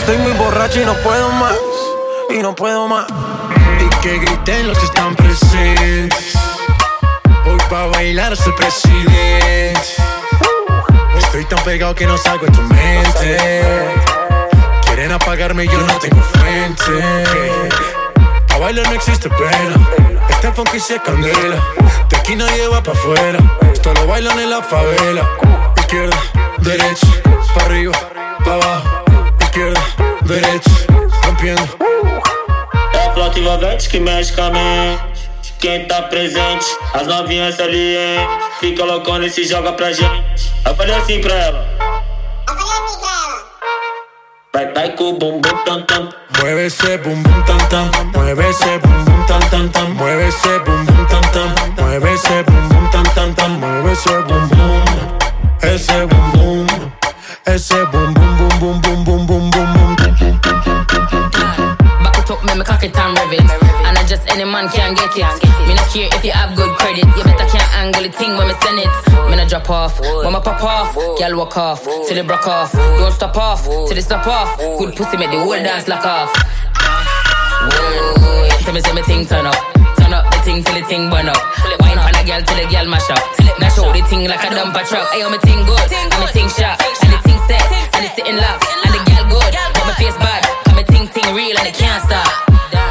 Estoy 0.08 0.24
muy 0.24 0.32
borracho 0.38 0.82
y 0.82 0.86
no 0.86 0.94
puedo 1.00 1.30
más. 1.32 1.58
Y 2.30 2.38
no 2.38 2.56
puedo 2.56 2.88
más. 2.88 3.08
Y 3.78 3.90
que 3.98 4.20
griten 4.20 4.70
los 4.70 4.80
que 4.80 4.86
están 4.86 5.14
presentes. 5.18 6.34
Hoy 7.46 7.58
pa' 7.70 7.88
bailar 7.88 8.38
soy 8.38 8.54
presidente. 8.54 9.82
Estoy 11.18 11.44
tan 11.44 11.62
pegado 11.66 11.94
que 11.94 12.06
no 12.06 12.18
salgo 12.18 12.46
de 12.46 12.52
tu 12.54 12.62
mente. 12.62 13.66
Quieren 14.86 15.12
apagarme 15.12 15.66
y 15.66 15.68
yo 15.68 15.78
no 15.78 16.00
tengo 16.00 16.22
frente. 16.22 17.68
A 18.54 18.58
bailar 18.60 18.88
no 18.88 18.94
existe 18.94 19.28
pena. 19.28 19.76
Este 20.30 20.54
funky 20.54 20.80
se 20.80 21.02
candela. 21.02 21.62
De 22.08 22.16
aquí 22.16 22.34
nadie 22.38 22.66
va 22.70 22.82
pa' 22.82 22.94
afuera. 22.94 23.40
Esto 23.74 23.94
lo 23.94 24.08
bailan 24.08 24.40
en 24.40 24.52
la 24.52 24.62
favela. 24.62 25.30
Izquierda, 25.76 26.18
derecha, 26.60 27.08
pa' 27.54 27.66
arriba, 27.66 27.92
pa' 28.46 28.54
abajo. 28.54 29.04
Izquierda, 29.42 29.82
derecha, 30.28 30.70
rompiendo. 31.26 31.70
É 32.94 33.08
a 33.08 33.14
flauta 33.14 33.40
envolvente 33.40 33.90
que 33.90 34.00
mexe 34.00 34.34
com 34.34 34.42
a 34.44 34.52
mente. 34.52 35.54
Quem 35.60 35.86
tá 35.88 36.04
presente, 36.04 36.66
as 36.94 37.08
novinhas 37.08 37.56
salientes. 37.56 38.46
Fica 38.60 38.84
loucona 38.84 39.26
e 39.26 39.30
se 39.30 39.44
joga 39.46 39.72
pra 39.74 39.92
gente. 39.92 40.54
Eu 40.66 40.76
falei 40.76 40.96
assim 40.96 41.22
pra 41.22 41.34
ela. 41.34 41.66
Vai, 44.54 44.74
vai 44.74 44.96
com 44.96 45.10
o 45.12 45.14
bumbum 45.14 45.64
tam 45.66 45.82
tam. 45.84 46.10
Mueve 46.40 46.68
ese 46.68 46.98
bum 47.00 47.24
bum 47.24 47.42
tam 47.44 47.58
tam, 47.70 47.90
mueve 48.14 48.48
ese 48.48 48.78
bum 48.80 49.04
bum 49.06 49.26
tam 49.26 49.40
tam 49.50 49.70
tam, 49.70 49.94
mueve 49.96 50.28
ese 50.28 50.60
bum 50.60 50.86
bum 50.86 51.06
tam 51.08 51.22
tam, 51.32 51.74
mueve 51.84 52.14
ese 52.14 52.44
bum 52.44 52.70
bum 52.70 52.88
tam 52.92 53.04
tam 53.16 53.34
tam, 53.34 53.52
mueve 53.60 53.92
ese 53.92 54.22
bum 54.22 54.48
bum, 54.48 54.84
ese 55.64 56.06
bum 56.06 56.32
bum, 56.32 56.68
ese 57.48 57.86
bum 57.86 58.14
bum 58.14 58.38
bum 58.60 58.80
bum 58.82 59.04
bum 59.04 59.26
bum 59.26 59.26
bum 59.26 59.50
bum 59.50 59.97
it 62.38 62.44
up, 62.44 62.46
make 62.46 62.58
me 62.58 62.64
cock 62.64 62.84
it 62.84 62.98
and 62.98 63.18
rev 63.18 63.34
it. 63.34 63.42
And 63.86 63.98
I 63.98 64.06
just 64.06 64.28
any 64.30 64.46
man 64.46 64.70
can 64.70 64.94
get 64.94 65.16
it. 65.16 65.26
Me 65.68 65.74
not 65.74 65.90
care 65.90 66.10
if 66.12 66.24
you 66.24 66.32
have 66.32 66.56
good 66.56 66.76
credit. 66.78 67.06
You 67.06 67.24
better 67.24 67.48
can't 67.50 67.74
angle 67.76 68.04
the 68.04 68.10
thing 68.10 68.38
when 68.38 68.48
me 68.48 68.54
send 68.62 68.80
it. 68.80 68.90
Me 69.30 69.36
not 69.36 69.50
drop 69.50 69.70
off, 69.70 70.00
when 70.00 70.34
me 70.34 70.40
pop 70.40 70.62
off. 70.64 70.96
Girl 70.96 71.38
walk 71.38 71.58
off, 71.58 71.84
till 71.84 72.16
they 72.16 72.22
broke 72.22 72.48
off. 72.48 72.72
Don't 72.74 73.12
stop 73.12 73.38
off, 73.38 73.64
till 73.66 73.96
they 73.96 74.02
stop 74.02 74.28
off. 74.28 74.58
Good 74.58 74.96
pussy 74.96 75.18
make 75.18 75.32
the 75.32 75.40
whole 75.40 75.58
dance 75.58 75.88
lock 75.88 76.06
off. 76.06 76.32
Whoa, 77.68 78.50
tell 78.62 78.74
me 78.74 78.82
say 78.82 78.94
me 78.94 79.02
thing 79.04 79.26
turn 79.26 79.46
up. 79.46 79.58
Turn 79.98 80.14
up 80.14 80.30
the 80.32 80.38
thing 80.46 80.64
till 80.64 80.76
the 80.76 80.86
thing 80.86 81.10
burn 81.10 81.30
up. 81.30 81.42
Wine 81.82 81.98
on 81.98 82.16
a 82.16 82.24
girl 82.24 82.42
till 82.42 82.58
the 82.58 82.68
girl 82.70 82.86
mash 82.86 83.10
up. 83.10 83.24
Mash 83.60 83.78
out 83.80 83.94
the 83.94 84.02
thing 84.10 84.28
like 84.28 84.44
a 84.44 84.54
dumper 84.54 84.86
truck. 84.88 85.08
Ayo, 85.12 85.32
me 85.32 85.38
thing 85.40 85.66
good, 85.66 85.92
and 85.92 86.20
me 86.22 86.28
thing 86.32 86.50
sharp, 86.50 86.80
and 87.04 87.14
the 87.14 87.20
thing 87.26 87.40
set, 87.48 87.66
and 87.96 88.06
the 88.06 88.10
sitting 88.14 88.38
love, 88.38 88.62
and 88.86 88.94
the 88.94 89.02
girl 89.10 89.26
good, 89.26 89.54
but 89.74 89.86
my 89.88 89.94
face 89.98 90.18
bad. 90.18 90.67
Cause 90.78 90.86
me 90.92 90.98
thing 90.98 91.08
thing 91.08 91.34
real 91.34 91.58
and 91.58 91.68
it 91.68 91.74
can't 91.74 92.04
stop. 92.04 92.28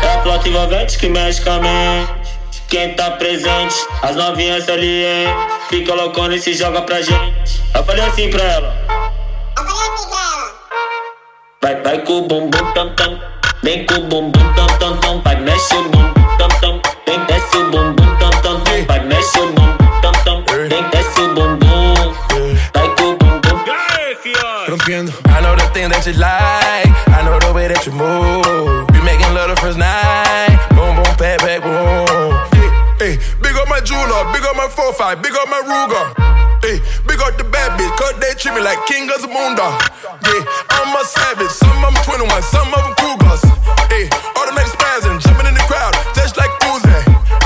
É 0.03 0.14
a 0.14 0.22
flauta 0.22 0.49
envolvente 0.49 0.99
que 0.99 1.09
mexe 1.09 1.41
com 1.41 1.51
a 1.51 1.61
mente. 1.61 2.32
Quem 2.68 2.95
tá 2.95 3.12
presente, 3.12 3.76
as 4.03 4.16
novinhas 4.16 4.64
salientes. 4.64 5.32
Fica 5.68 5.95
loucona 5.95 6.34
e 6.34 6.41
se 6.41 6.53
joga 6.55 6.82
pra 6.82 7.01
gente. 7.01 7.62
Eu 7.72 7.84
falei 7.84 8.05
assim 8.05 8.28
pra 8.28 8.43
ela. 8.43 8.74
Vai, 11.62 11.80
vai 11.82 11.99
com 12.01 12.18
o 12.18 12.22
bumbum 12.22 12.72
tam 12.74 12.93
tam. 12.97 13.20
Vem 13.62 13.87
com 13.87 13.95
o 13.95 14.01
bumbum 14.01 14.55
tam 14.55 14.66
tam 14.78 14.97
tam. 14.97 15.22
Vai, 15.22 15.37
mexe 15.37 15.74
o 15.76 15.89
bumbum 15.89 16.37
tam 16.39 16.49
tam. 16.61 16.82
Vem, 17.07 17.24
desce 17.26 17.57
o 17.57 17.70
bumbum 17.70 18.16
tam 18.16 18.30
tam 18.43 18.61
tam. 18.62 18.84
Vai, 18.87 19.01
mexe 19.05 19.39
o 19.39 19.47
bumbum 19.53 20.01
tam 20.03 20.12
tam. 20.24 20.45
Vem, 20.68 20.82
desce 20.91 21.20
o 21.20 21.34
bumbum. 21.34 22.14
Vai 22.74 22.89
com 22.97 23.05
o 23.05 23.16
bumbum. 23.16 23.64
Rompiendo. 24.68 25.12
I 25.28 25.41
know 25.41 25.55
the 25.55 25.70
thing 25.72 25.89
that 25.89 26.05
you 26.05 26.14
like. 26.14 27.05
Way 27.66 27.74
that 27.74 27.82
you 27.82 27.98
move. 27.98 28.86
We 28.94 29.02
making 29.02 29.26
love 29.34 29.50
the 29.50 29.58
first 29.58 29.74
night. 29.74 30.54
Boom, 30.78 30.94
boom, 30.94 31.10
back, 31.18 31.42
back, 31.42 31.66
boom. 31.66 32.30
Hey, 32.94 33.18
big 33.42 33.58
up 33.58 33.66
my 33.66 33.82
jeweler, 33.82 34.22
big 34.30 34.46
up 34.46 34.54
my 34.54 34.70
4-5, 34.70 35.18
big 35.18 35.34
up 35.34 35.50
my 35.50 35.58
Ruger. 35.66 36.06
Hey, 36.62 36.78
big 37.10 37.18
up 37.18 37.34
the 37.34 37.42
bad 37.42 37.74
bitch, 37.74 37.90
cause 37.98 38.14
they 38.22 38.38
treat 38.38 38.54
me 38.54 38.62
like 38.62 38.78
king 38.86 39.10
of 39.10 39.18
the 39.18 39.26
moondog. 39.26 39.82
Yeah, 39.98 40.46
I'm 40.78 40.94
a 40.94 41.02
savage, 41.02 41.50
some 41.50 41.74
of 41.82 41.90
them 41.90 41.98
21, 42.06 42.30
some 42.46 42.70
of 42.70 42.86
them 42.86 42.94
Cougars. 43.02 43.42
Hey, 43.90 44.06
automatic 44.38 44.70
spazzing, 44.70 45.18
jumping 45.26 45.50
in 45.50 45.58
the 45.58 45.66
crowd, 45.66 45.90
just 46.14 46.38
like 46.38 46.54
Uzi. 46.70 46.86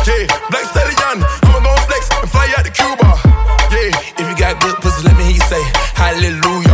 Yeah, 0.05 0.29
Black 0.53 0.69
Stallion, 0.69 1.25
I'ma 1.49 1.65
gon' 1.65 1.81
flex 1.89 2.13
and 2.13 2.29
fly 2.29 2.45
out 2.61 2.69
to 2.69 2.73
Cuba. 2.77 3.09
Yeah, 3.73 4.21
If 4.21 4.25
you 4.29 4.37
got 4.37 4.61
good 4.61 4.77
pussy, 4.85 5.01
let 5.01 5.17
me 5.17 5.33
hear 5.33 5.41
you 5.41 5.47
say 5.49 5.65
hallelujah. 5.97 6.70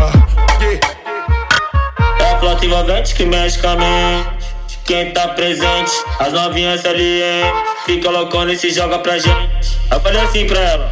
Envolvente 3.06 3.14
que 3.14 3.24
mexe 3.24 3.58
com 3.58 3.68
a 3.68 3.76
mente. 3.76 4.46
Quem 4.84 5.12
tá 5.12 5.28
presente, 5.28 5.92
as 6.18 6.32
novinhas 6.32 6.80
salientes. 6.80 7.62
Fica 7.84 8.10
loucona 8.10 8.52
e 8.52 8.58
se 8.58 8.70
joga 8.70 8.98
pra 8.98 9.18
gente. 9.18 9.78
Eu 9.90 10.00
falei 10.00 10.20
assim 10.20 10.46
pra 10.46 10.60
ela. 10.60 10.90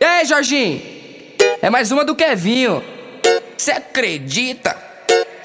E 0.00 0.04
aí, 0.04 0.24
Jorginho? 0.26 0.82
É 1.60 1.70
mais 1.70 1.90
uma 1.90 2.04
do 2.04 2.14
Kevinho. 2.14 2.82
Cê 3.56 3.72
acredita? 3.72 4.76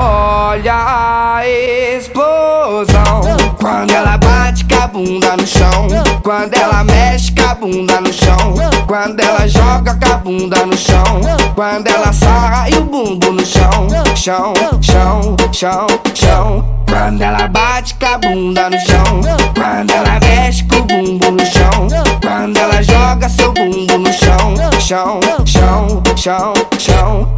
Olha 0.00 0.74
a 1.38 1.48
explosão. 1.48 3.22
Quando 3.60 3.90
ela 3.90 4.16
bate 4.16 4.64
com 4.64 4.76
a 4.76 4.86
bunda 4.86 5.36
no 5.36 5.44
chão. 5.44 5.88
Quando 6.22 6.54
ela 6.54 6.84
mexe 6.84 7.32
com 7.32 7.42
a 7.42 7.54
bunda 7.54 8.00
no 8.00 8.12
chão. 8.12 8.54
Quando 8.86 9.18
ela 9.18 9.48
joga 9.48 9.94
com 9.94 10.12
a 10.12 10.16
bunda 10.18 10.64
no 10.66 10.76
chão. 10.76 11.20
Quando 11.56 11.88
ela 11.88 12.12
e 12.70 12.76
o 12.76 12.84
bumbum 12.84 13.32
no 13.32 13.44
chão. 13.44 13.88
Chão, 14.14 14.52
chão, 14.80 15.36
chão, 15.52 15.86
chão. 16.14 16.64
Quando 16.88 17.20
ela 17.20 17.48
bate 17.48 17.94
com 17.96 18.06
a 18.06 18.18
bunda 18.18 18.70
no 18.70 18.78
chão. 18.78 19.20
Quando 19.54 19.90
ela 19.90 20.20
mexe 20.20 20.62
com 20.64 20.76
o 20.76 20.82
bumbum 20.82 21.32
no 21.32 21.44
chão. 21.44 21.88
Quando 22.22 22.56
ela 22.56 22.80
joga 22.82 23.28
seu 23.28 23.52
bumbum 23.52 23.98
no 23.98 24.12
chão. 24.12 24.54
Chão, 24.78 25.20
chão, 25.44 26.02
chão, 26.16 26.54
chão 26.78 27.37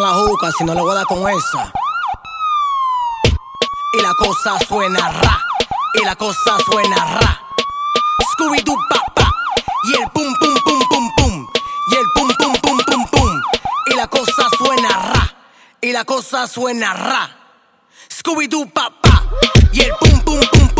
La 0.00 0.12
juca 0.12 0.50
si 0.50 0.64
no 0.64 0.74
le 0.74 0.80
voy 0.80 0.90
a 0.90 0.94
dar 0.94 1.06
con 1.06 1.18
esa. 1.28 1.72
Y 3.92 4.02
la 4.02 4.12
cosa 4.14 4.58
suena 4.66 5.08
ra. 5.08 5.40
Y 5.94 6.04
la 6.04 6.16
cosa 6.16 6.58
suena 6.68 6.96
ra. 6.96 7.40
Scooby 8.32 8.60
Doo 8.62 8.76
pa 8.90 9.00
pa. 9.14 9.30
Y 9.84 10.02
el 10.02 10.10
pum 10.10 10.34
pum 10.40 10.54
pum 10.64 10.80
pum 10.90 11.10
pum. 11.16 11.46
Y 11.92 11.94
el 11.94 12.06
pum 12.12 12.28
pum 12.36 12.52
pum 12.60 12.78
pum 12.84 13.06
pum. 13.12 13.40
Y 13.86 13.94
la 13.94 14.08
cosa 14.08 14.48
suena 14.58 14.88
ra. 14.88 15.34
Y 15.80 15.92
la 15.92 16.04
cosa 16.04 16.48
suena 16.48 16.92
ra. 16.92 17.30
Scooby 18.10 18.48
Doo 18.48 18.66
pa 18.66 18.90
pa. 19.00 19.22
Y 19.72 19.80
el 19.80 19.92
pum 20.00 20.20
pum 20.22 20.40
pum 20.50 20.68
pum. 20.68 20.73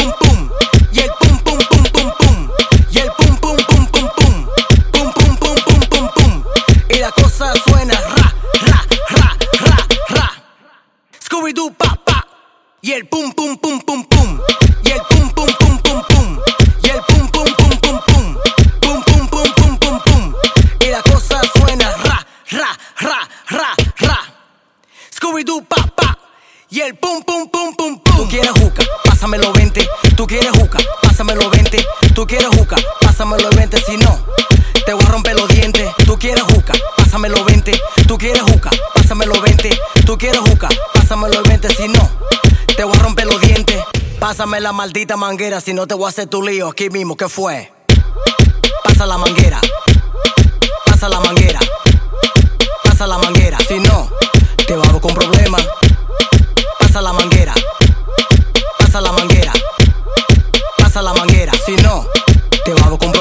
Y 12.85 12.93
el 12.93 13.07
pum 13.07 13.33
pum 13.33 13.57
pum 13.57 13.81
pum 13.81 14.05
pum. 14.05 14.41
Y 14.85 14.91
el 14.91 15.01
pum 15.09 15.31
pum 15.31 15.47
pum 15.59 15.79
pum 15.79 16.03
pum. 16.07 16.39
Y 16.83 16.89
el 16.91 17.01
pum 17.09 17.29
pum 17.31 17.47
pum 17.57 17.71
pum 17.81 18.01
pum. 18.07 18.37
Pum 18.83 19.03
pum 19.03 19.29
pum 19.31 19.55
pum 19.57 19.79
pum 19.79 20.01
pum. 20.05 20.35
Y 20.81 20.91
la 20.91 21.01
cosa 21.01 21.41
suena 21.57 21.91
ra 22.05 22.27
ra 22.51 22.79
ra 23.01 23.29
ra 23.49 23.75
ra. 24.01 24.19
Scooby 25.17 25.45
Doo 25.45 25.63
pa 25.63 25.77
pa. 25.97 26.19
Y 26.69 26.83
el 26.83 26.95
pum 26.97 27.23
pum 27.23 27.49
pum 27.49 27.75
pum 27.75 27.99
pum. 28.01 28.17
Tú 28.19 28.29
quieres 28.29 28.51
juca, 28.51 28.85
pásamelo 29.05 29.51
20. 29.55 29.89
Tú 30.15 30.27
quieres 30.27 30.51
juca, 30.51 30.79
pásamelo 31.01 31.49
20. 31.49 31.87
Tú 32.15 32.27
quieres 32.27 32.49
juca, 32.49 32.77
pásamelo 33.01 33.49
20. 33.49 33.81
Si 33.81 33.97
no, 33.97 34.27
te 34.85 34.93
voy 34.93 35.05
a 35.05 35.09
romper 35.09 35.37
los 35.37 35.49
dientes. 35.49 35.89
Tú 36.05 36.19
quieres 36.19 36.45
juca, 36.53 36.75
pásamelo 36.99 37.47
20. 37.47 37.73
Tú 38.07 38.19
quieres 38.19 38.43
juca, 38.43 38.69
pásamelo 38.95 39.41
20. 39.41 39.71
Tú 40.05 40.19
quieres 40.19 40.41
juca, 40.41 40.69
pásamelo 40.93 41.43
20. 41.45 41.75
Si 41.75 41.89
no, 41.89 42.11
te 42.77 42.85
voy 42.85 42.97
a 42.97 43.03
romper 43.03 43.27
los 43.27 43.41
dientes. 43.41 43.83
Pásame 44.19 44.61
la 44.61 44.73
maldita 44.73 45.17
manguera, 45.17 45.61
si 45.61 45.73
no 45.75 45.87
te 45.87 45.95
voy 45.95 46.07
a 46.07 46.09
hacer 46.09 46.27
tu 46.27 46.43
lío 46.43 46.69
aquí 46.69 46.91
mismo. 46.91 47.17
¿Qué 47.17 47.29
fue? 47.29 47.73
Pasa 48.83 49.07
la 49.07 49.19
manguera. 49.19 49.61
Pasa 50.87 51.09
la 51.09 51.21
manguera. 51.21 51.61
Pasa 52.83 53.07
la 53.07 53.19
manguera. 53.19 53.59
Si 53.69 53.79
no, 53.79 54.11
te 54.67 54.77
vamos 54.77 55.01
con 55.01 55.15
problemas. 55.15 55.67
Pasa 56.79 57.03
la 57.03 57.13
manguera. 57.13 57.55
Pasa 58.79 59.01
la 59.01 59.13
manguera. 59.13 59.53
Pasa 60.79 61.03
la 61.03 61.13
manguera. 61.13 61.53
Si 61.67 61.77
no, 61.77 62.07
te 62.65 62.73
vamos 62.75 62.99
con 62.99 63.13
problemas. 63.13 63.14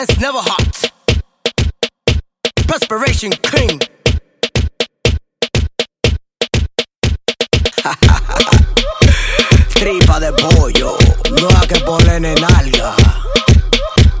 Man's 0.00 0.16
never 0.18 0.40
hot. 0.40 0.90
Perspiration 2.66 3.32
cream. 3.42 3.78
Tripa 9.76 10.20
de 10.20 10.32
pollo, 10.32 10.96
no 11.38 11.48
hay 11.50 11.66
que 11.68 11.80
ponerle 11.80 12.34
nalga. 12.36 12.96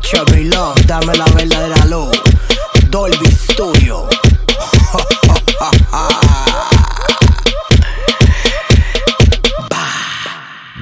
Chubby 0.02 0.44
Love, 0.44 0.86
dame 0.86 1.16
la 1.16 1.24
verdadera 1.24 1.86
luz. 1.86 2.10
Dolby 2.90 3.30
Studio. 3.30 4.04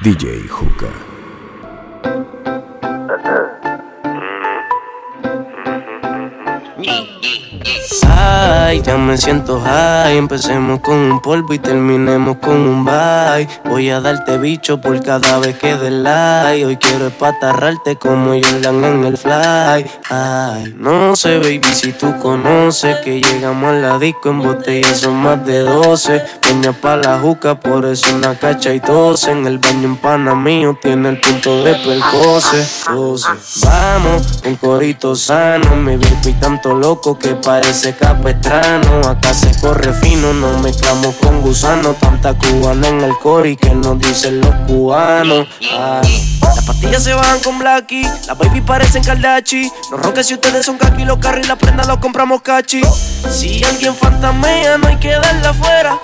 DJ 0.03 0.49
Juca. 0.49 1.08
Ay, 8.31 8.83
ya 8.83 8.97
me 8.97 9.17
siento 9.17 9.59
high. 9.59 10.15
Empecemos 10.15 10.79
con 10.81 10.95
un 10.95 11.19
polvo 11.19 11.55
y 11.55 11.59
terminemos 11.59 12.37
con 12.37 12.57
un 12.57 12.85
bye. 12.85 13.47
Voy 13.65 13.89
a 13.89 13.99
darte 13.99 14.37
bicho 14.37 14.79
por 14.79 15.01
cada 15.01 15.39
vez 15.39 15.57
que 15.57 15.75
dé 15.75 15.89
like. 15.89 16.63
Hoy 16.63 16.77
quiero 16.77 17.07
espatarrarte 17.07 17.95
como 17.95 18.39
Jordan 18.39 18.83
en 18.83 19.05
el 19.05 19.17
fly. 19.17 19.89
Ay, 20.09 20.75
no 20.77 21.15
sé, 21.15 21.39
baby, 21.39 21.63
si 21.73 21.91
tú 21.93 22.15
conoces 22.19 22.97
que 22.97 23.19
llegamos 23.19 23.71
a 23.71 23.73
la 23.73 23.97
disco 23.97 24.29
en 24.29 24.43
botella 24.43 24.93
son 24.93 25.15
más 25.15 25.43
de 25.47 25.61
12. 25.61 26.21
Peña 26.39 26.71
pa' 26.71 26.97
la 26.97 27.17
juca, 27.17 27.59
por 27.59 27.85
eso 27.85 28.15
una 28.15 28.35
cacha 28.35 28.71
y 28.71 28.79
12. 28.79 29.31
En 29.31 29.47
el 29.47 29.57
baño 29.57 29.85
en 29.85 29.95
pana 29.95 30.35
mío 30.35 30.77
tiene 30.79 31.09
el 31.09 31.19
punto 31.19 31.63
de 31.63 31.73
percose. 31.73 32.67
12. 32.93 33.27
Vamos, 33.65 34.43
un 34.45 34.55
corito 34.57 35.15
sano. 35.15 35.75
Me 35.75 35.97
vi 35.97 36.09
tanto 36.39 36.75
loco 36.75 37.17
que 37.17 37.29
parece 37.33 37.95
capestrano. 38.19 39.01
Acá 39.09 39.33
se 39.33 39.51
corre 39.59 39.93
fino, 39.93 40.33
no 40.33 40.59
mezclamos 40.59 41.15
con 41.15 41.41
gusano. 41.41 41.93
Tanta 41.93 42.33
cubana 42.33 42.87
en 42.87 43.01
el 43.01 43.17
cori 43.17 43.55
que 43.55 43.73
nos 43.73 43.99
dicen 43.99 44.41
los 44.41 44.53
cubanos. 44.67 45.47
Ah. 45.73 46.01
Las 46.41 46.65
pastillas 46.65 47.03
se 47.03 47.13
bajan 47.13 47.39
con 47.39 47.59
Blacky, 47.59 48.01
las 48.01 48.37
baby 48.37 48.61
parecen 48.61 49.03
Kaldachi. 49.03 49.71
Los 49.91 50.01
roques 50.01 50.27
si 50.27 50.33
ustedes 50.33 50.65
son 50.65 50.77
kaki, 50.77 51.05
los 51.05 51.19
carros 51.19 51.45
y 51.45 51.47
la 51.47 51.55
prenda 51.55 51.83
los 51.85 51.97
compramos 51.97 52.41
cachi. 52.41 52.81
Si 53.31 53.63
alguien 53.63 53.95
fantamea, 53.95 54.77
no 54.77 54.87
hay 54.87 54.97
que 54.97 55.11
darla 55.11 55.49
afuera. 55.49 55.99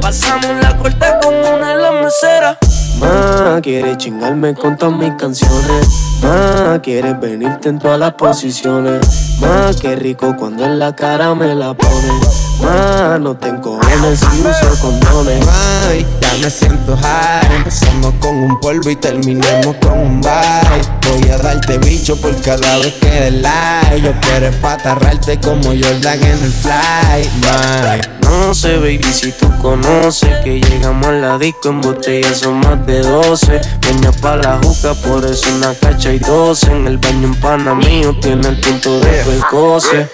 Pasamos 0.00 0.50
la 0.62 0.76
corta 0.76 1.18
como 1.20 1.38
una 1.38 1.70
de 1.70 1.82
las 1.82 1.92
meseras. 2.04 2.67
Ma, 3.00 3.60
quiere 3.62 3.96
chingarme 3.96 4.54
con 4.54 4.76
todas 4.76 4.98
mis 4.98 5.12
canciones. 5.14 5.88
Ma, 6.22 6.80
quieres 6.82 7.18
venirte 7.20 7.68
en 7.68 7.78
todas 7.78 7.98
las 7.98 8.14
posiciones. 8.14 9.06
Ma, 9.40 9.70
qué 9.80 9.94
rico 9.94 10.34
cuando 10.36 10.64
en 10.64 10.78
la 10.78 10.94
cara 10.94 11.34
me 11.34 11.54
la 11.54 11.74
pones. 11.74 12.46
Ma, 12.60 13.18
no 13.18 13.36
te 13.36 13.48
encojones 13.48 14.18
si 14.18 14.40
uso 14.40 14.82
condones. 14.82 15.46
Ay, 15.86 16.06
ya 16.20 16.38
me 16.42 16.50
siento 16.50 16.96
high. 16.96 17.56
Empezamos 17.56 18.14
con 18.20 18.36
un 18.36 18.60
polvo 18.60 18.90
y 18.90 18.96
terminemos 18.96 19.76
con 19.80 19.98
un 19.98 20.20
bye. 20.20 20.97
Voy 21.08 21.30
a 21.30 21.38
darte 21.38 21.78
bicho 21.78 22.16
por 22.16 22.34
cada 22.42 22.78
vez 22.78 22.94
que 22.94 23.08
des 23.08 23.32
like. 23.34 24.00
Yo 24.02 24.12
quiero 24.20 24.46
espatarrarte 24.46 25.38
como 25.40 25.70
Jordan 25.70 26.22
en 26.22 26.44
el 26.44 26.52
fly, 26.52 27.30
my. 27.40 28.18
No 28.28 28.54
sé, 28.54 28.76
baby, 28.76 29.02
si 29.10 29.32
tú 29.32 29.50
conoces 29.62 30.28
que 30.44 30.60
llegamos 30.60 31.06
a 31.06 31.12
la 31.12 31.38
disco 31.38 31.70
en 31.70 31.80
botella 31.80 32.34
son 32.34 32.60
más 32.60 32.86
de 32.86 33.00
12. 33.00 33.60
Peña 33.80 34.12
pa' 34.12 34.36
la 34.36 34.60
juca, 34.62 34.92
por 34.94 35.24
eso 35.24 35.48
una 35.54 35.74
cacha 35.74 36.12
y 36.12 36.18
12. 36.18 36.70
En 36.70 36.86
el 36.86 36.98
baño 36.98 37.28
en 37.28 37.34
pana 37.36 37.74
mío 37.74 38.14
tiene 38.20 38.48
el 38.48 38.60
punto 38.60 39.00
de 39.00 39.24
percoce. 39.24 40.08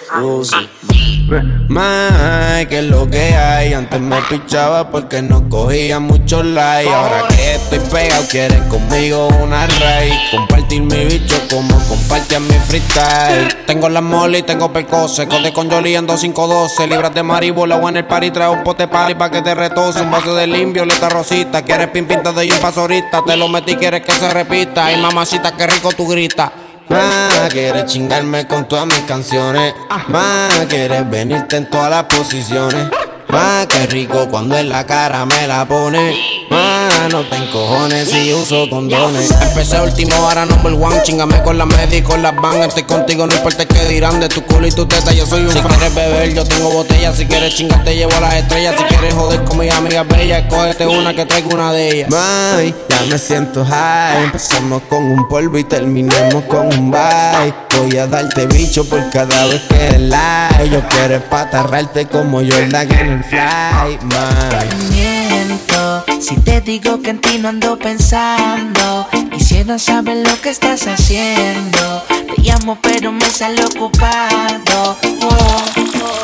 Más 1.67 2.65
que 2.67 2.81
lo 2.83 3.09
que 3.09 3.35
hay. 3.35 3.73
Antes 3.73 3.99
me 3.99 4.21
pichaba 4.23 4.89
porque 4.89 5.21
no 5.21 5.49
cogía 5.49 5.99
mucho 5.99 6.41
like. 6.41 6.89
Ahora 6.89 7.27
que 7.27 7.55
estoy 7.55 7.79
pegado, 7.79 8.25
quieren 8.29 8.63
conmigo 8.69 9.27
una 9.43 9.67
raíz. 9.67 10.13
Compartir 10.31 10.83
mi 10.85 11.05
bicho 11.05 11.35
como 11.49 11.77
compartían 11.87 12.47
mi 12.47 12.53
freestyle. 12.53 13.65
Tengo 13.65 13.89
la 13.89 14.01
mole 14.01 14.39
y 14.39 14.43
tengo 14.43 14.71
percose. 14.71 15.27
Code 15.27 15.51
con 15.53 15.69
Jolly 15.69 15.95
en 15.95 16.07
2512. 16.07 16.87
Libras 16.87 17.13
de 17.13 17.23
maribola 17.23 17.77
o 17.77 17.89
en 17.89 17.97
el 17.97 18.05
party. 18.05 18.31
Trae 18.31 18.49
un 18.49 18.63
pote 18.63 18.87
party 18.87 19.15
pa' 19.15 19.29
que 19.29 19.41
te 19.41 19.55
retose. 19.55 20.01
Un 20.01 20.11
vaso 20.11 20.35
de 20.35 20.47
limpio, 20.47 20.85
letra 20.85 21.09
rosita. 21.09 21.61
Quieres 21.63 21.89
pin 21.89 22.05
pinta 22.05 22.31
de 22.31 22.47
yo 22.47 22.55
paso 22.59 22.81
ahorita. 22.81 23.23
Te 23.25 23.35
lo 23.37 23.47
metí, 23.47 23.75
quieres 23.75 24.01
que 24.01 24.11
se 24.11 24.33
repita. 24.33 24.85
Ay, 24.85 25.01
mamacita, 25.01 25.55
qué 25.55 25.67
rico 25.67 25.91
tú 25.91 26.07
gritas. 26.07 26.51
Más 26.89 27.49
quieres 27.51 27.85
chingarme 27.85 28.47
con 28.47 28.67
todas 28.67 28.85
mis 28.85 29.01
canciones. 29.01 29.73
Más 30.07 30.53
quieres 30.69 31.09
venirte 31.09 31.57
en 31.57 31.69
todas 31.69 31.89
las 31.89 32.03
posiciones. 32.03 32.87
Más 33.29 33.67
que 33.67 33.87
rico 33.87 34.27
cuando 34.29 34.57
en 34.57 34.69
la 34.69 34.85
cara 34.85 35.25
me 35.25 35.47
la 35.47 35.65
pone. 35.67 36.15
Más 36.49 37.11
no 37.11 37.23
te 37.25 37.35
encojones 37.37 38.09
si 38.09 38.33
uso 38.33 38.69
condones. 38.69 39.31
Empecé 39.41 39.81
último, 39.81 40.15
ahora 40.15 40.45
number 40.45 40.73
one. 40.73 41.01
Chingame 41.03 41.41
con 41.43 41.57
la 41.57 41.65
media 41.65 41.97
y 41.97 42.01
con 42.01 42.21
las 42.21 42.35
van. 42.35 42.61
Estoy 42.61 42.83
contigo, 42.83 43.25
no 43.27 43.35
importa 43.35 43.65
qué 43.65 43.85
dirán 43.85 44.19
de 44.19 44.29
tu 44.29 44.43
culo 44.43 44.67
y 44.67 44.71
tu 44.71 44.85
teta. 44.85 45.11
Yo 45.11 45.25
soy 45.25 45.41
un 45.41 45.51
Si 45.51 45.59
quieres 45.59 45.95
beber, 45.95 46.33
yo 46.33 46.45
tengo 46.45 46.71
botella. 46.71 47.13
Si 47.13 47.25
quieres 47.25 47.55
chingar, 47.55 47.83
te 47.83 47.95
llevo 47.95 48.13
a 48.15 48.21
las 48.21 48.35
estrellas. 48.35 48.75
Si 48.77 48.83
quieres 48.83 49.13
joder 49.13 49.43
con 49.43 49.57
mis 49.57 49.73
amigas 49.73 50.07
bellas, 50.07 50.43
escógete 50.43 50.87
una 50.87 51.13
que 51.13 51.25
traigo 51.25 51.49
una 51.53 51.73
de 51.73 51.89
ellas. 51.89 52.09
Mami, 52.09 52.73
ya 52.89 53.05
me 53.09 53.17
siento 53.17 53.65
high. 53.65 54.23
Empezamos 54.23 54.83
con 54.83 55.03
un 55.03 55.27
polvo 55.27 55.57
y 55.57 55.63
terminemos 55.63 56.43
con 56.45 56.67
un 56.67 56.91
bye. 56.91 57.53
Voy 57.77 57.97
a 57.97 58.07
darte 58.07 58.45
bicho 58.47 58.85
por 58.85 59.09
cada 59.09 59.47
vez 59.47 59.61
que 59.63 59.99
like. 59.99 60.69
Yo 60.69 60.81
quiero 60.87 61.15
espatarrarte 61.15 62.07
como 62.07 62.37
Jordan 62.37 62.91
en 62.91 63.14
el 63.15 63.23
fly, 63.23 63.97
man. 64.03 64.89
miento 64.89 66.03
si 66.19 66.35
te 66.37 66.59
digo 66.61 67.01
que 67.01 67.11
en 67.11 67.21
ti 67.21 67.37
no 67.37 67.49
ando 67.49 67.77
pensando. 67.77 69.07
Quisiera 69.31 69.77
saber 69.79 70.17
lo 70.27 70.41
que 70.41 70.49
estás 70.49 70.87
haciendo. 70.87 72.03
Te 72.07 72.41
llamo, 72.41 72.77
pero 72.81 73.11
me 73.11 73.29
sale 73.29 73.63
ocupado. 73.63 74.97
Oh, 75.21 75.27
oh. 75.27 75.63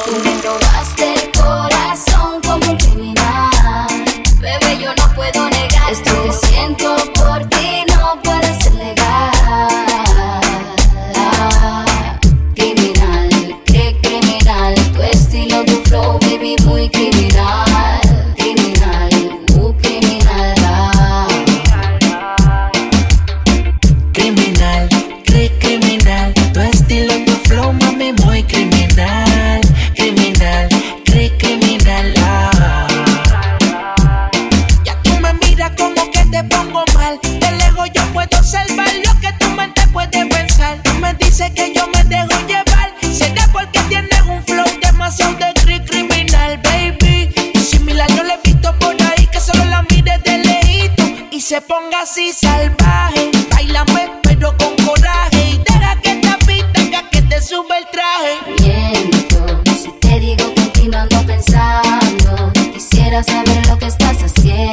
Tú 0.05 0.13
me 0.23 0.41
robaste 0.41 1.00
así 52.01 52.33
salvaje. 52.33 53.31
Bailame 53.51 54.09
pero 54.23 54.55
con 54.57 54.75
coraje 54.85 55.51
y 55.51 55.57
deja 55.57 55.99
que 56.01 56.11
esta 56.11 56.37
haga 56.75 57.09
que 57.09 57.21
te 57.21 57.41
sube 57.41 57.77
el 57.77 57.85
traje. 57.91 58.33
Miento 58.59 59.61
si 59.75 59.91
te 59.99 60.19
digo 60.19 60.53
que 60.55 60.61
pensando. 61.25 62.51
Quisiera 62.73 63.23
saber 63.23 63.67
lo 63.67 63.77
que 63.77 63.87
estás 63.87 64.17
haciendo. 64.23 64.70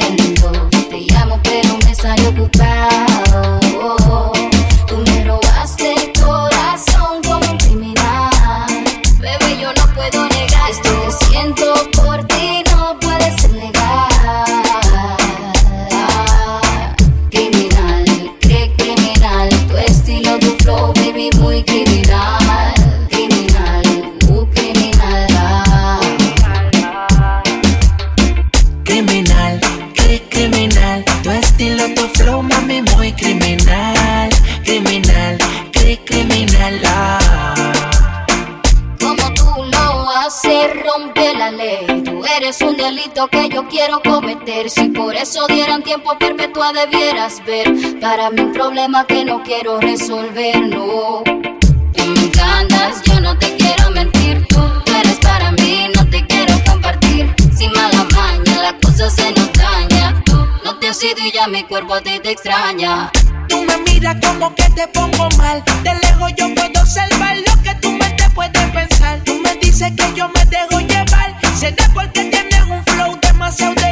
Tú 42.05 42.23
eres 42.37 42.61
un 42.61 42.77
delito 42.77 43.27
que 43.27 43.49
yo 43.49 43.67
quiero 43.67 44.01
cometer. 44.01 44.69
Si 44.69 44.87
por 44.87 45.13
eso 45.13 45.45
dieran 45.47 45.83
tiempo 45.83 46.17
perpetua, 46.17 46.71
debieras 46.71 47.43
ver. 47.45 47.99
Para 47.99 48.29
mí, 48.29 48.39
un 48.39 48.53
problema 48.53 49.05
que 49.05 49.25
no 49.25 49.43
quiero 49.43 49.77
resolver, 49.81 50.57
no. 50.61 51.21
Tú 51.25 52.05
me 52.05 52.23
encantas, 52.23 53.01
yo 53.03 53.19
no 53.19 53.37
te 53.37 53.57
quiero 53.57 53.91
mentir. 53.91 54.47
Tú, 54.47 54.55
tú 54.85 54.93
eres 54.93 55.17
para 55.17 55.51
mí, 55.51 55.87
no 55.93 56.09
te 56.09 56.25
quiero 56.27 56.53
compartir. 56.65 57.35
Sin 57.53 57.73
mala 57.73 58.05
maña, 58.15 58.61
la 58.61 58.77
cosa 58.79 59.09
se 59.09 59.29
nos 59.33 59.51
daña. 59.51 60.23
Tú 60.23 60.37
no 60.63 60.79
te 60.79 60.87
has 60.87 61.03
ido 61.03 61.17
y 61.25 61.31
ya 61.33 61.47
mi 61.47 61.63
cuerpo 61.63 62.01
te 62.01 62.15
extraña. 62.31 63.11
Tú 63.49 63.65
me 63.65 63.77
miras 63.79 64.15
como 64.25 64.55
que 64.55 64.63
te 64.69 64.87
pongo 64.87 65.27
mal. 65.37 65.61
De 65.83 65.93
lejos 65.93 66.31
yo 66.37 66.55
puedo 66.55 66.79
observar 66.79 67.35
lo 67.35 67.63
que 67.63 67.75
tu 67.81 67.91
mente 67.91 68.29
puede 68.33 68.49
pensar. 68.71 69.19
Tú 69.25 69.33
me 69.43 69.55
dices 69.55 69.91
que 69.97 70.13
yo 70.15 70.29
me 70.29 70.45
dejo 70.45 70.79
llevar. 70.79 71.48
Será 71.59 71.89
porque 71.93 72.23
tienes 72.23 72.63
un 72.69 72.81
flow 72.85 73.19
demasiado 73.21 73.75
de 73.75 73.88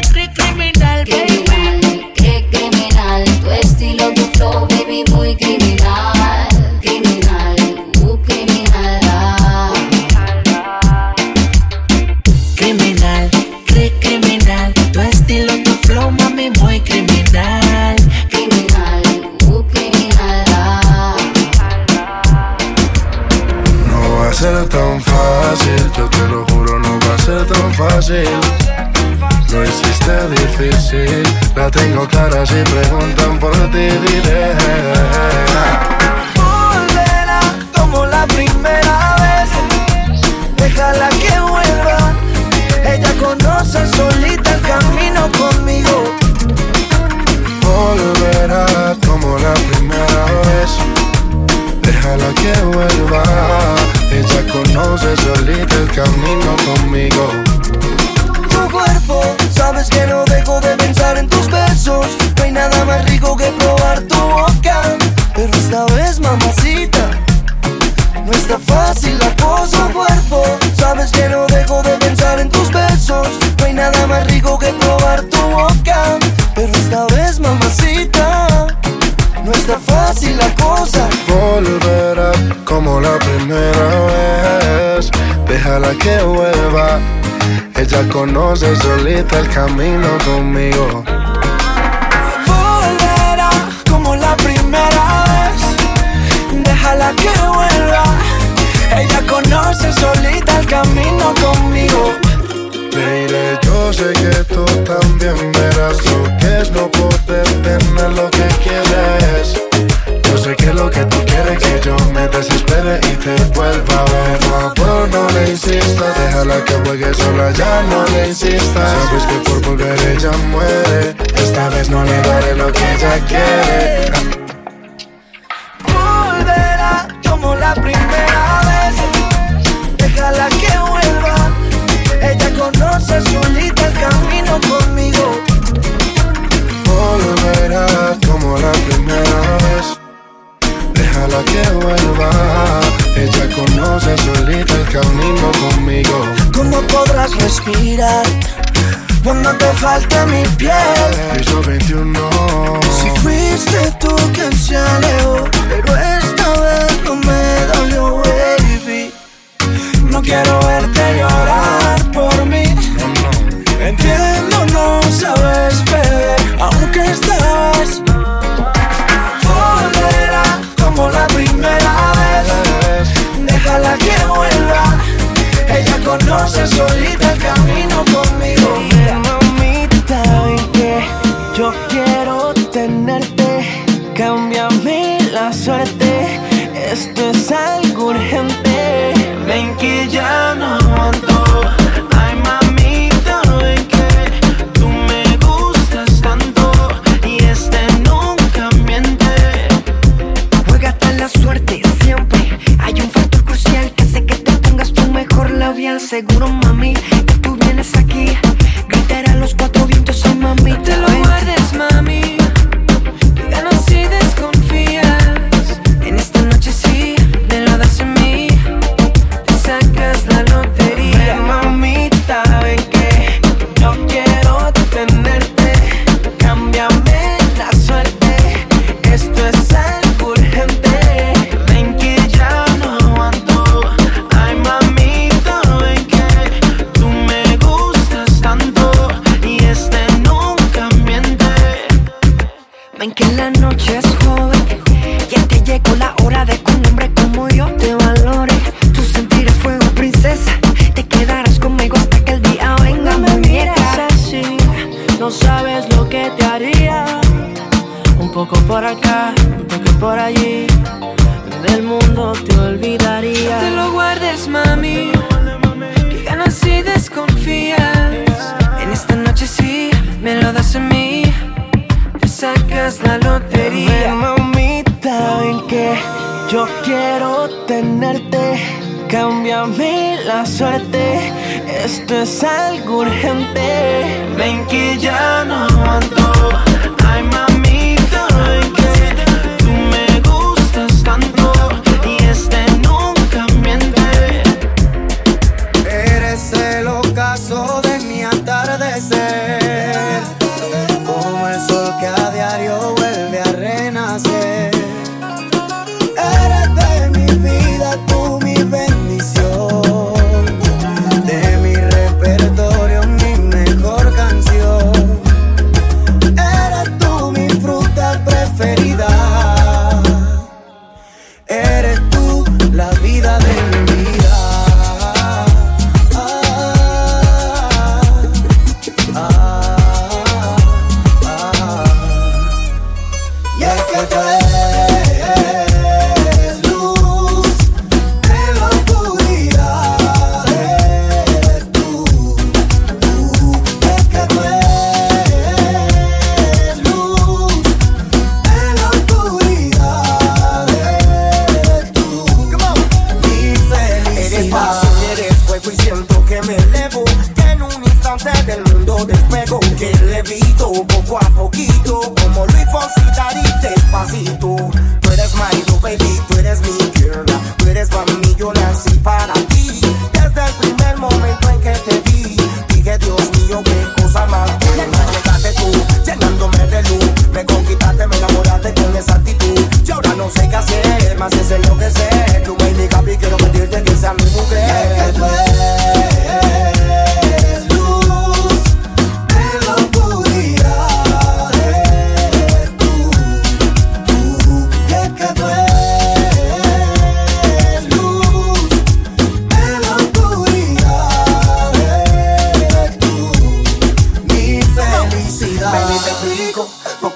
Seguro, 206.17 206.49
mami, 206.49 206.95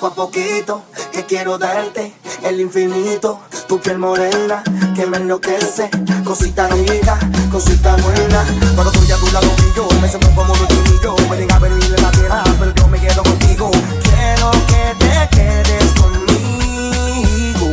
poco 0.02 0.08
a 0.08 0.26
poquito 0.26 0.84
que 1.12 1.28
quiero 1.28 1.60
darte 1.60 2.14
el 2.44 2.60
infinito. 2.60 3.40
Tu 3.68 3.80
piel 3.80 4.00
morena 4.00 4.64
que 4.96 5.06
me 5.06 5.18
enloquece, 5.18 5.92
cosita 6.26 6.68
rica, 6.70 7.20
cosita 7.52 7.96
buena. 7.98 8.44
Cuando 8.74 8.92
estoy 8.92 9.12
a 9.12 9.18
tu 9.18 9.32
lado 9.32 9.48
y 9.60 9.76
yo 9.76 9.88
me 10.02 10.10
siento 10.10 10.28
como 10.34 10.54
un 10.54 10.60
niño. 10.60 11.16
Pueden 11.28 11.52
haber 11.52 11.72
mil 11.74 11.94
en 11.94 12.02
la 12.02 12.12
tierra, 12.12 12.44
pero 12.60 12.74
yo 12.74 12.88
me 12.88 13.00
quedo 13.00 13.22
contigo. 13.22 13.70
Quiero 14.04 14.52
que 14.66 14.96
te 15.06 15.30
quedes 15.38 15.92
conmigo. 16.02 17.68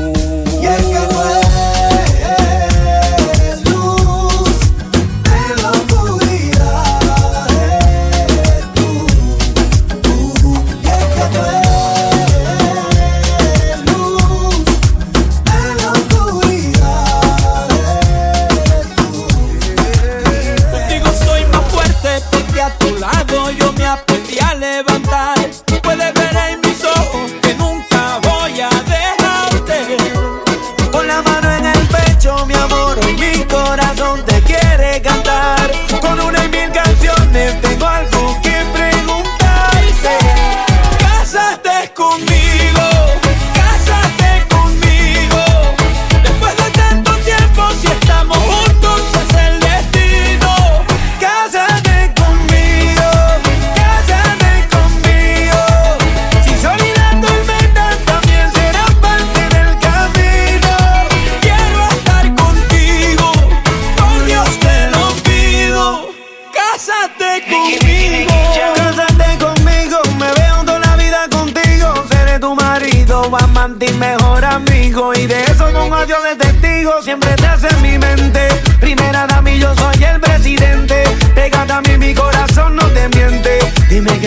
Y 0.61 0.67
es 0.67 0.83
que 0.85 1.01
tú 1.09 1.21
eres 1.23 1.48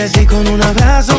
que 0.02 0.08
sí 0.08 0.26
con 0.26 0.48
un 0.48 0.60
abrazo. 0.60 1.11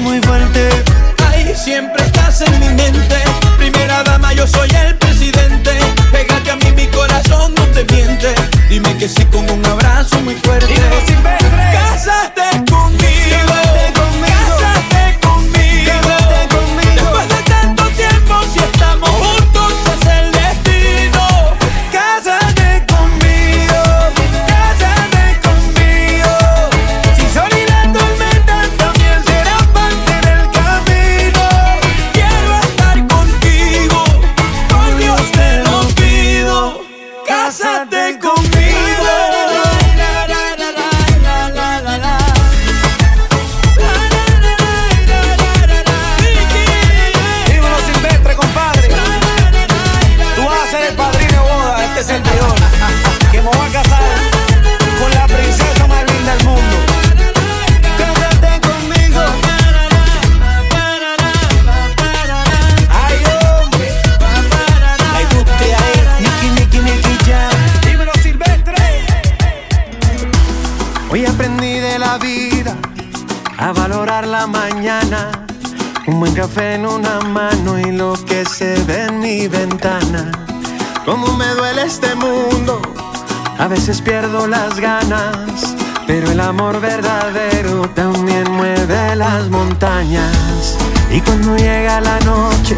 veces 83.86 84.02
pierdo 84.02 84.48
las 84.48 84.80
ganas, 84.80 85.76
pero 86.08 86.32
el 86.32 86.40
amor 86.40 86.80
verdadero 86.80 87.82
también 87.90 88.50
mueve 88.50 89.14
las 89.18 89.50
montañas. 89.50 90.78
Y 91.12 91.20
cuando 91.20 91.58
llega 91.58 92.00
la 92.00 92.18
noche, 92.22 92.78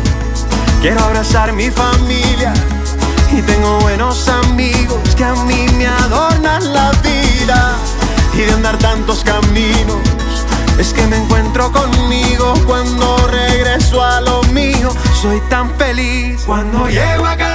quiero 0.82 1.00
abrazar 1.04 1.54
mi 1.54 1.70
familia. 1.70 2.54
Y 3.32 3.40
tengo 3.44 3.82
buenos 3.82 4.28
amigos 4.30 4.98
que 5.16 5.24
a 5.24 5.36
mí 5.44 5.68
me 5.78 5.86
adornan 5.86 6.74
la 6.74 6.90
vida. 7.04 7.78
Y 8.34 8.38
de 8.40 8.52
andar 8.54 8.80
tantos 8.80 9.24
caminos, 9.24 10.02
es 10.80 10.92
que 10.92 11.06
me 11.06 11.18
encuentro 11.18 11.72
conmigo 11.72 12.56
cuando 12.66 13.28
regreso 13.28 14.04
a 14.04 14.22
lo 14.22 14.42
mío. 14.46 14.90
Soy 15.22 15.40
tan 15.52 15.70
feliz 15.76 16.42
cuando 16.48 16.88
llego 16.88 17.28
a 17.28 17.38
casa. 17.38 17.55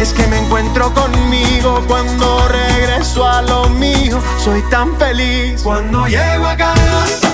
es 0.00 0.12
que 0.12 0.26
me 0.26 0.38
encuentro 0.38 0.92
conmigo 0.92 1.82
cuando 1.88 2.48
regreso 2.48 3.26
a 3.26 3.40
lo 3.42 3.68
mío. 3.70 4.20
Soy 4.38 4.62
tan 4.70 4.94
feliz 4.98 5.62
cuando 5.62 6.06
llego 6.06 6.46
a 6.46 6.56
casa. 6.56 7.32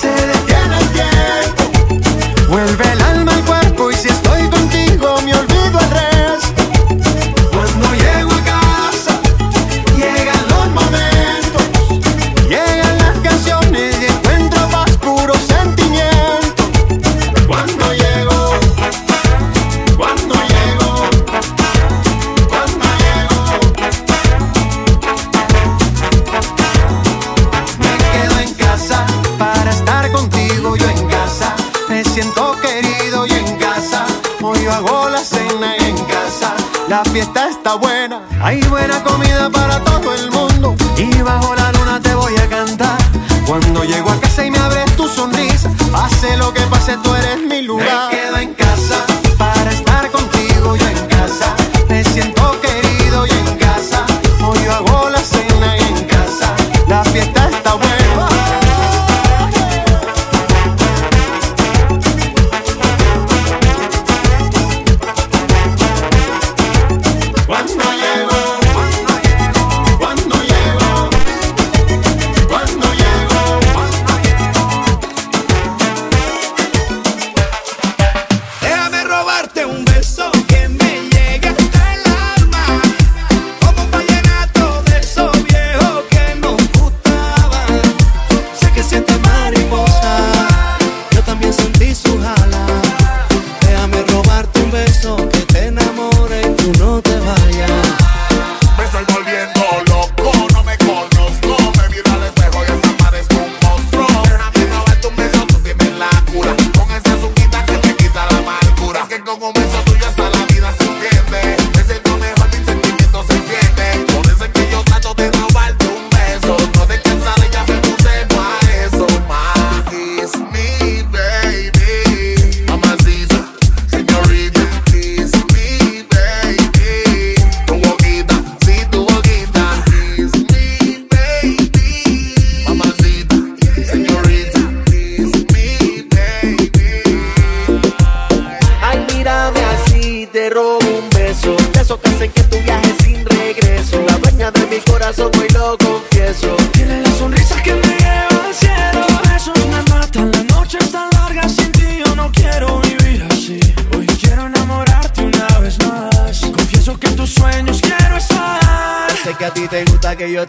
Se 0.00 0.08
detiene 0.08 0.78
el 0.78 0.88
tiempo. 0.90 2.48
Vuelve 2.48 2.92
el 2.92 3.02
alma 3.02 3.32
al 3.32 3.44
cuerpo 3.44 3.90
y 3.90 3.94
si 3.94 4.08
estoy 4.08 4.48
contigo 4.48 5.20
me 5.22 5.34
olvido 5.34 5.78
al 5.78 5.90
resto. 5.90 6.11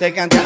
te 0.03 0.11
cante 0.11 0.42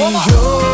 y 0.00 0.12
yo. 0.30 0.69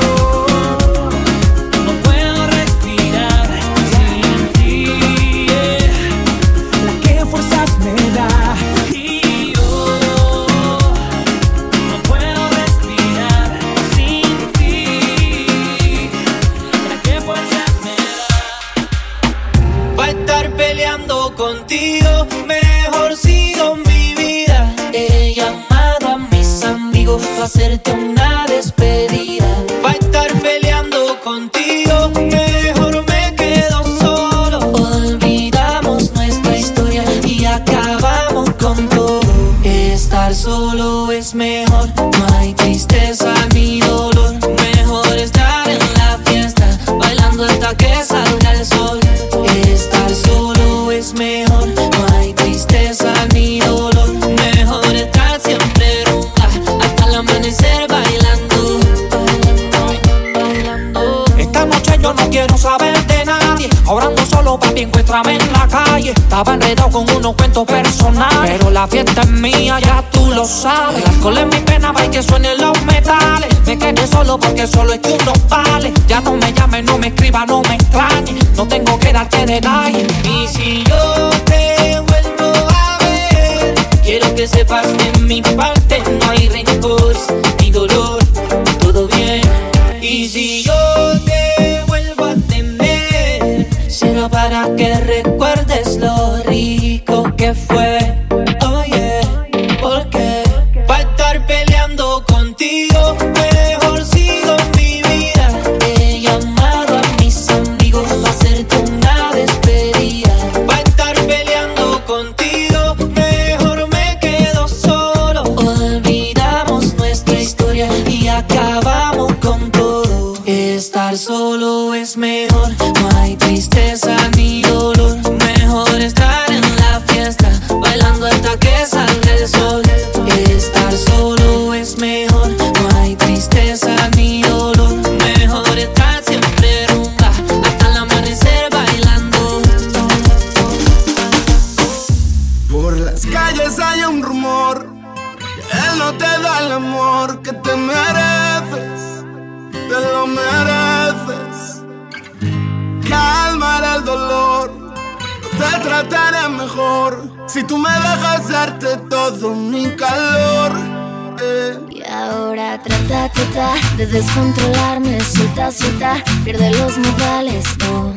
fortalezco. 167.46 168.14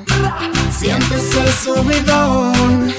Siéntese 0.77 1.41
el 1.41 1.53
subidón. 1.53 2.93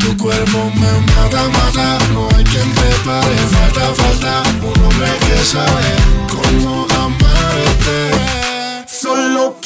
Tu 0.00 0.16
cuerpo 0.16 0.70
me 0.74 1.00
mata, 1.14 1.48
mata. 1.48 1.98
No 2.12 2.28
hay 2.36 2.44
quien 2.44 2.70
prepare. 2.70 3.36
Falta, 3.36 3.94
falta. 3.94 4.42
Un 4.62 4.84
hombre 4.84 5.12
que 5.26 5.44
sabe 5.44 5.96
cómo 6.30 6.86
amarte. 6.98 8.10
Solo 8.86 9.56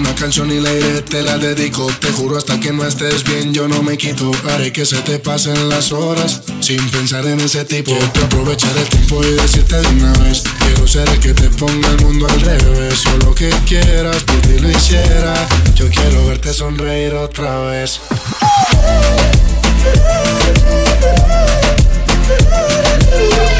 una 0.00 0.14
canción 0.14 0.50
y 0.50 0.60
la 0.60 0.72
iré, 0.72 1.02
te 1.02 1.22
la 1.22 1.36
dedico. 1.36 1.86
Te 2.00 2.10
juro 2.12 2.38
hasta 2.38 2.58
que 2.58 2.72
no 2.72 2.84
estés 2.86 3.22
bien, 3.24 3.52
yo 3.52 3.68
no 3.68 3.82
me 3.82 3.98
quito. 3.98 4.30
Haré 4.48 4.72
que 4.72 4.86
se 4.86 4.96
te 5.02 5.18
pasen 5.18 5.68
las 5.68 5.92
horas 5.92 6.42
sin 6.60 6.82
pensar 6.90 7.26
en 7.26 7.40
ese 7.40 7.64
tipo. 7.64 7.92
Te 8.12 8.20
aprovechar 8.24 8.76
el 8.76 8.88
tiempo 8.88 9.22
y 9.22 9.32
decirte 9.32 9.76
de 9.76 9.88
una 9.88 10.12
vez. 10.24 10.42
Quiero 10.58 10.86
ser 10.86 11.08
el 11.08 11.20
que 11.20 11.34
te 11.34 11.50
ponga 11.50 11.88
el 11.90 12.00
mundo 12.04 12.26
al 12.26 12.40
revés. 12.40 12.98
Solo 12.98 13.34
que 13.34 13.50
quieras, 13.66 14.22
por 14.24 14.60
lo 14.60 14.70
hiciera. 14.70 15.48
Yo 15.74 15.88
quiero 15.90 16.26
verte 16.26 16.54
sonreír 16.54 17.14
otra 17.14 17.60
vez. 17.60 18.00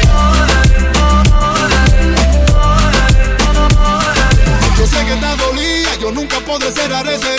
podré 6.51 6.69
cerrar 6.71 7.07
esa 7.07 7.29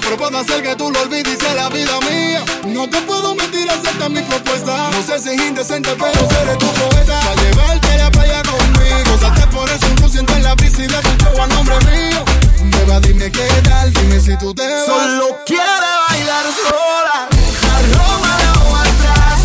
pero 0.00 0.16
puedo 0.16 0.38
hacer 0.38 0.62
que 0.62 0.76
tú 0.76 0.92
lo 0.92 1.00
olvides 1.00 1.34
y 1.34 1.36
sea 1.36 1.54
la 1.54 1.68
vida 1.70 1.98
mía. 2.08 2.44
No 2.68 2.88
te 2.88 3.00
puedo 3.02 3.34
mentir, 3.34 3.68
acepta 3.68 4.08
mi 4.08 4.20
propuesta. 4.22 4.90
No 4.92 5.02
sé 5.02 5.18
si 5.18 5.30
es 5.30 5.42
indecente, 5.42 5.90
pero 5.98 6.20
seré 6.28 6.56
tu 6.56 6.66
poeta. 6.66 7.18
Para 7.18 7.34
llevarte 7.42 7.98
la 7.98 8.10
playa 8.12 8.42
conmigo, 8.42 9.18
salte 9.20 9.44
por 9.48 9.68
eso 9.68 9.86
un 10.02 10.10
siente 10.10 10.34
en 10.34 10.44
la 10.44 10.54
bici 10.54 10.82
de 10.82 11.00
tu 11.02 11.24
show 11.24 11.42
a 11.42 11.46
nombre 11.48 11.76
mío. 11.90 12.24
Beba, 12.62 13.00
dime 13.00 13.32
qué 13.32 13.48
tal, 13.64 13.92
dime 13.92 14.20
si 14.20 14.36
tú 14.38 14.54
te 14.54 14.62
vas. 14.62 14.86
Solo 14.86 15.36
quiere 15.46 15.90
bailar 16.08 16.44
sola, 16.62 17.28
dejar 17.30 17.82
Roma 17.92 18.82
atrás. 18.82 19.40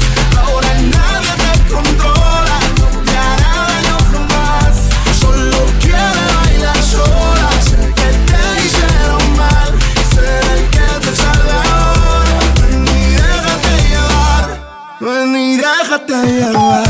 Ahora 0.46 0.74
nadie 0.82 1.34
te 1.42 1.74
controla. 1.74 2.15
love. 16.26 16.85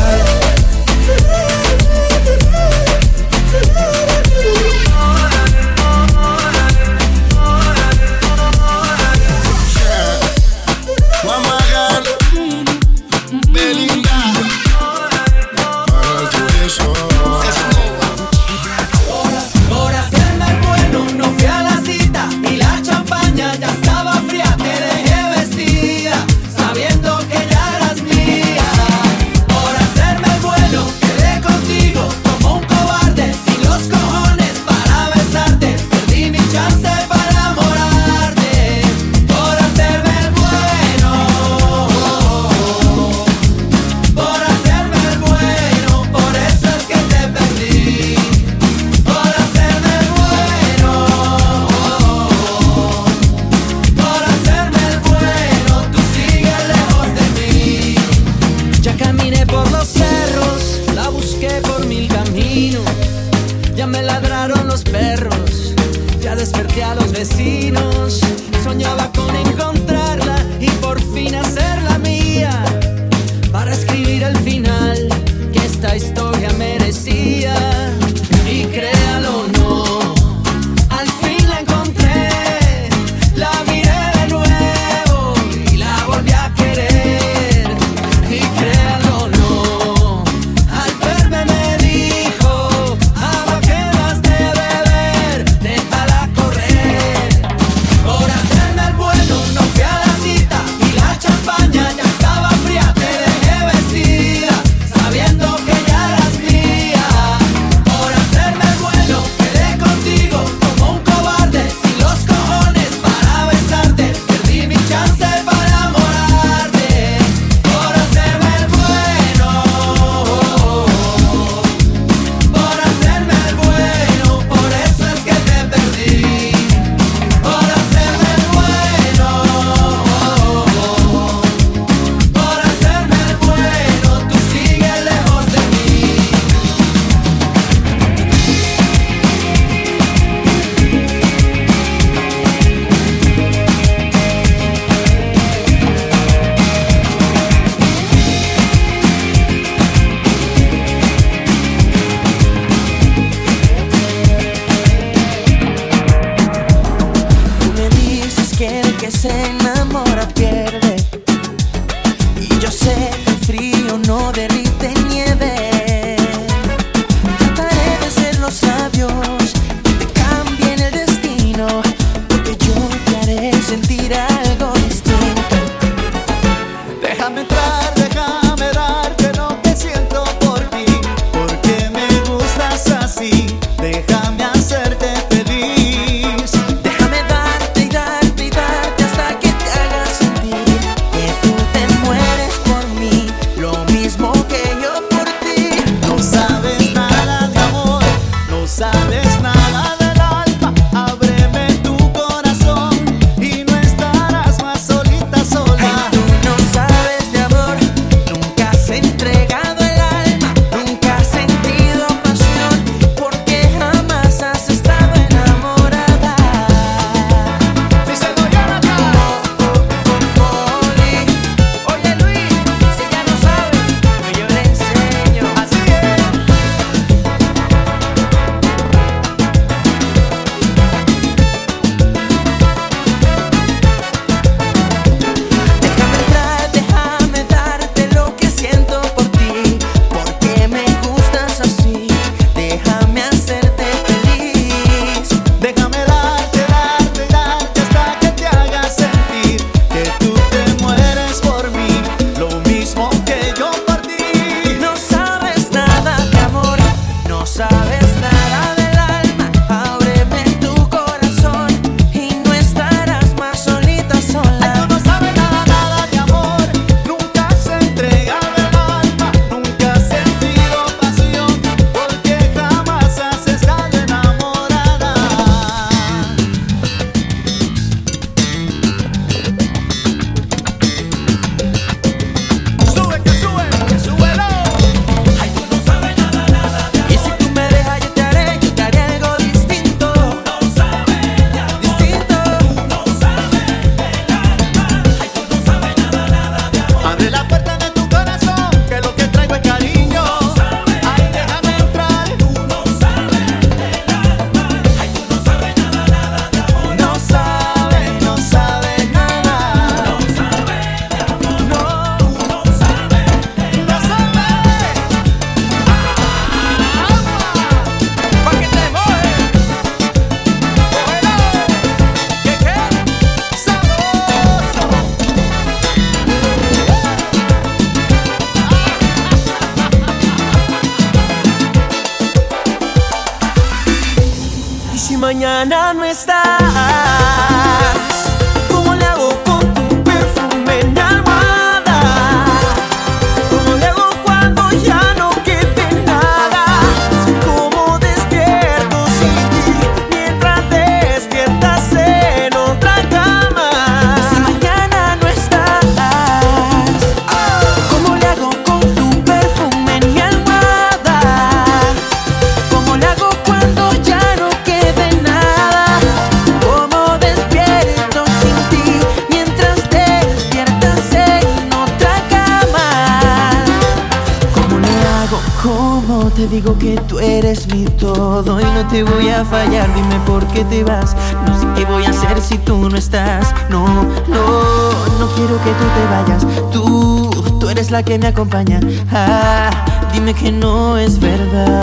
te 378.90 379.02
voy 379.02 379.28
a 379.28 379.44
fallar, 379.44 379.92
dime 379.94 380.18
por 380.26 380.46
qué 380.48 380.64
te 380.64 380.84
vas. 380.84 381.14
No 381.46 381.58
sé 381.58 381.66
qué 381.74 381.84
voy 381.84 382.04
a 382.04 382.10
hacer 382.10 382.40
si 382.40 382.58
tú 382.58 382.88
no 382.88 382.96
estás. 382.96 383.52
No, 383.68 383.86
no, 384.28 384.90
no 385.18 385.28
quiero 385.34 385.60
que 385.62 385.70
tú 385.70 385.84
te 385.94 386.04
vayas. 386.10 386.46
Tú, 386.72 387.30
tú 387.60 387.68
eres 387.68 387.90
la 387.90 388.02
que 388.02 388.18
me 388.18 388.28
acompaña. 388.28 388.80
Ah, 389.12 389.70
dime 390.12 390.34
que 390.34 390.52
no 390.52 390.96
es 390.98 391.18
verdad. 391.18 391.76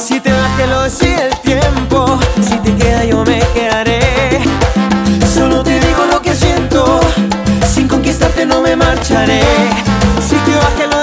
Si 0.00 0.20
te 0.20 0.32
vas, 0.32 0.50
que 0.56 0.66
lo 0.66 0.82
decide 0.82 1.28
el 1.28 1.36
tiempo. 1.40 2.18
Si 2.40 2.56
te 2.58 2.74
queda, 2.74 3.04
yo 3.04 3.24
me 3.24 3.40
quedaré. 3.54 4.00
Solo 5.34 5.62
te 5.62 5.80
digo 5.80 6.04
lo 6.10 6.20
que 6.22 6.34
siento. 6.34 7.00
Sin 7.72 7.88
conquistarte, 7.88 8.46
no 8.46 8.60
me 8.60 8.76
marcharé. 8.76 9.40
Si 10.26 10.36
te 10.36 10.54
vas, 10.56 10.72
que 10.78 10.86
lo 10.86 10.95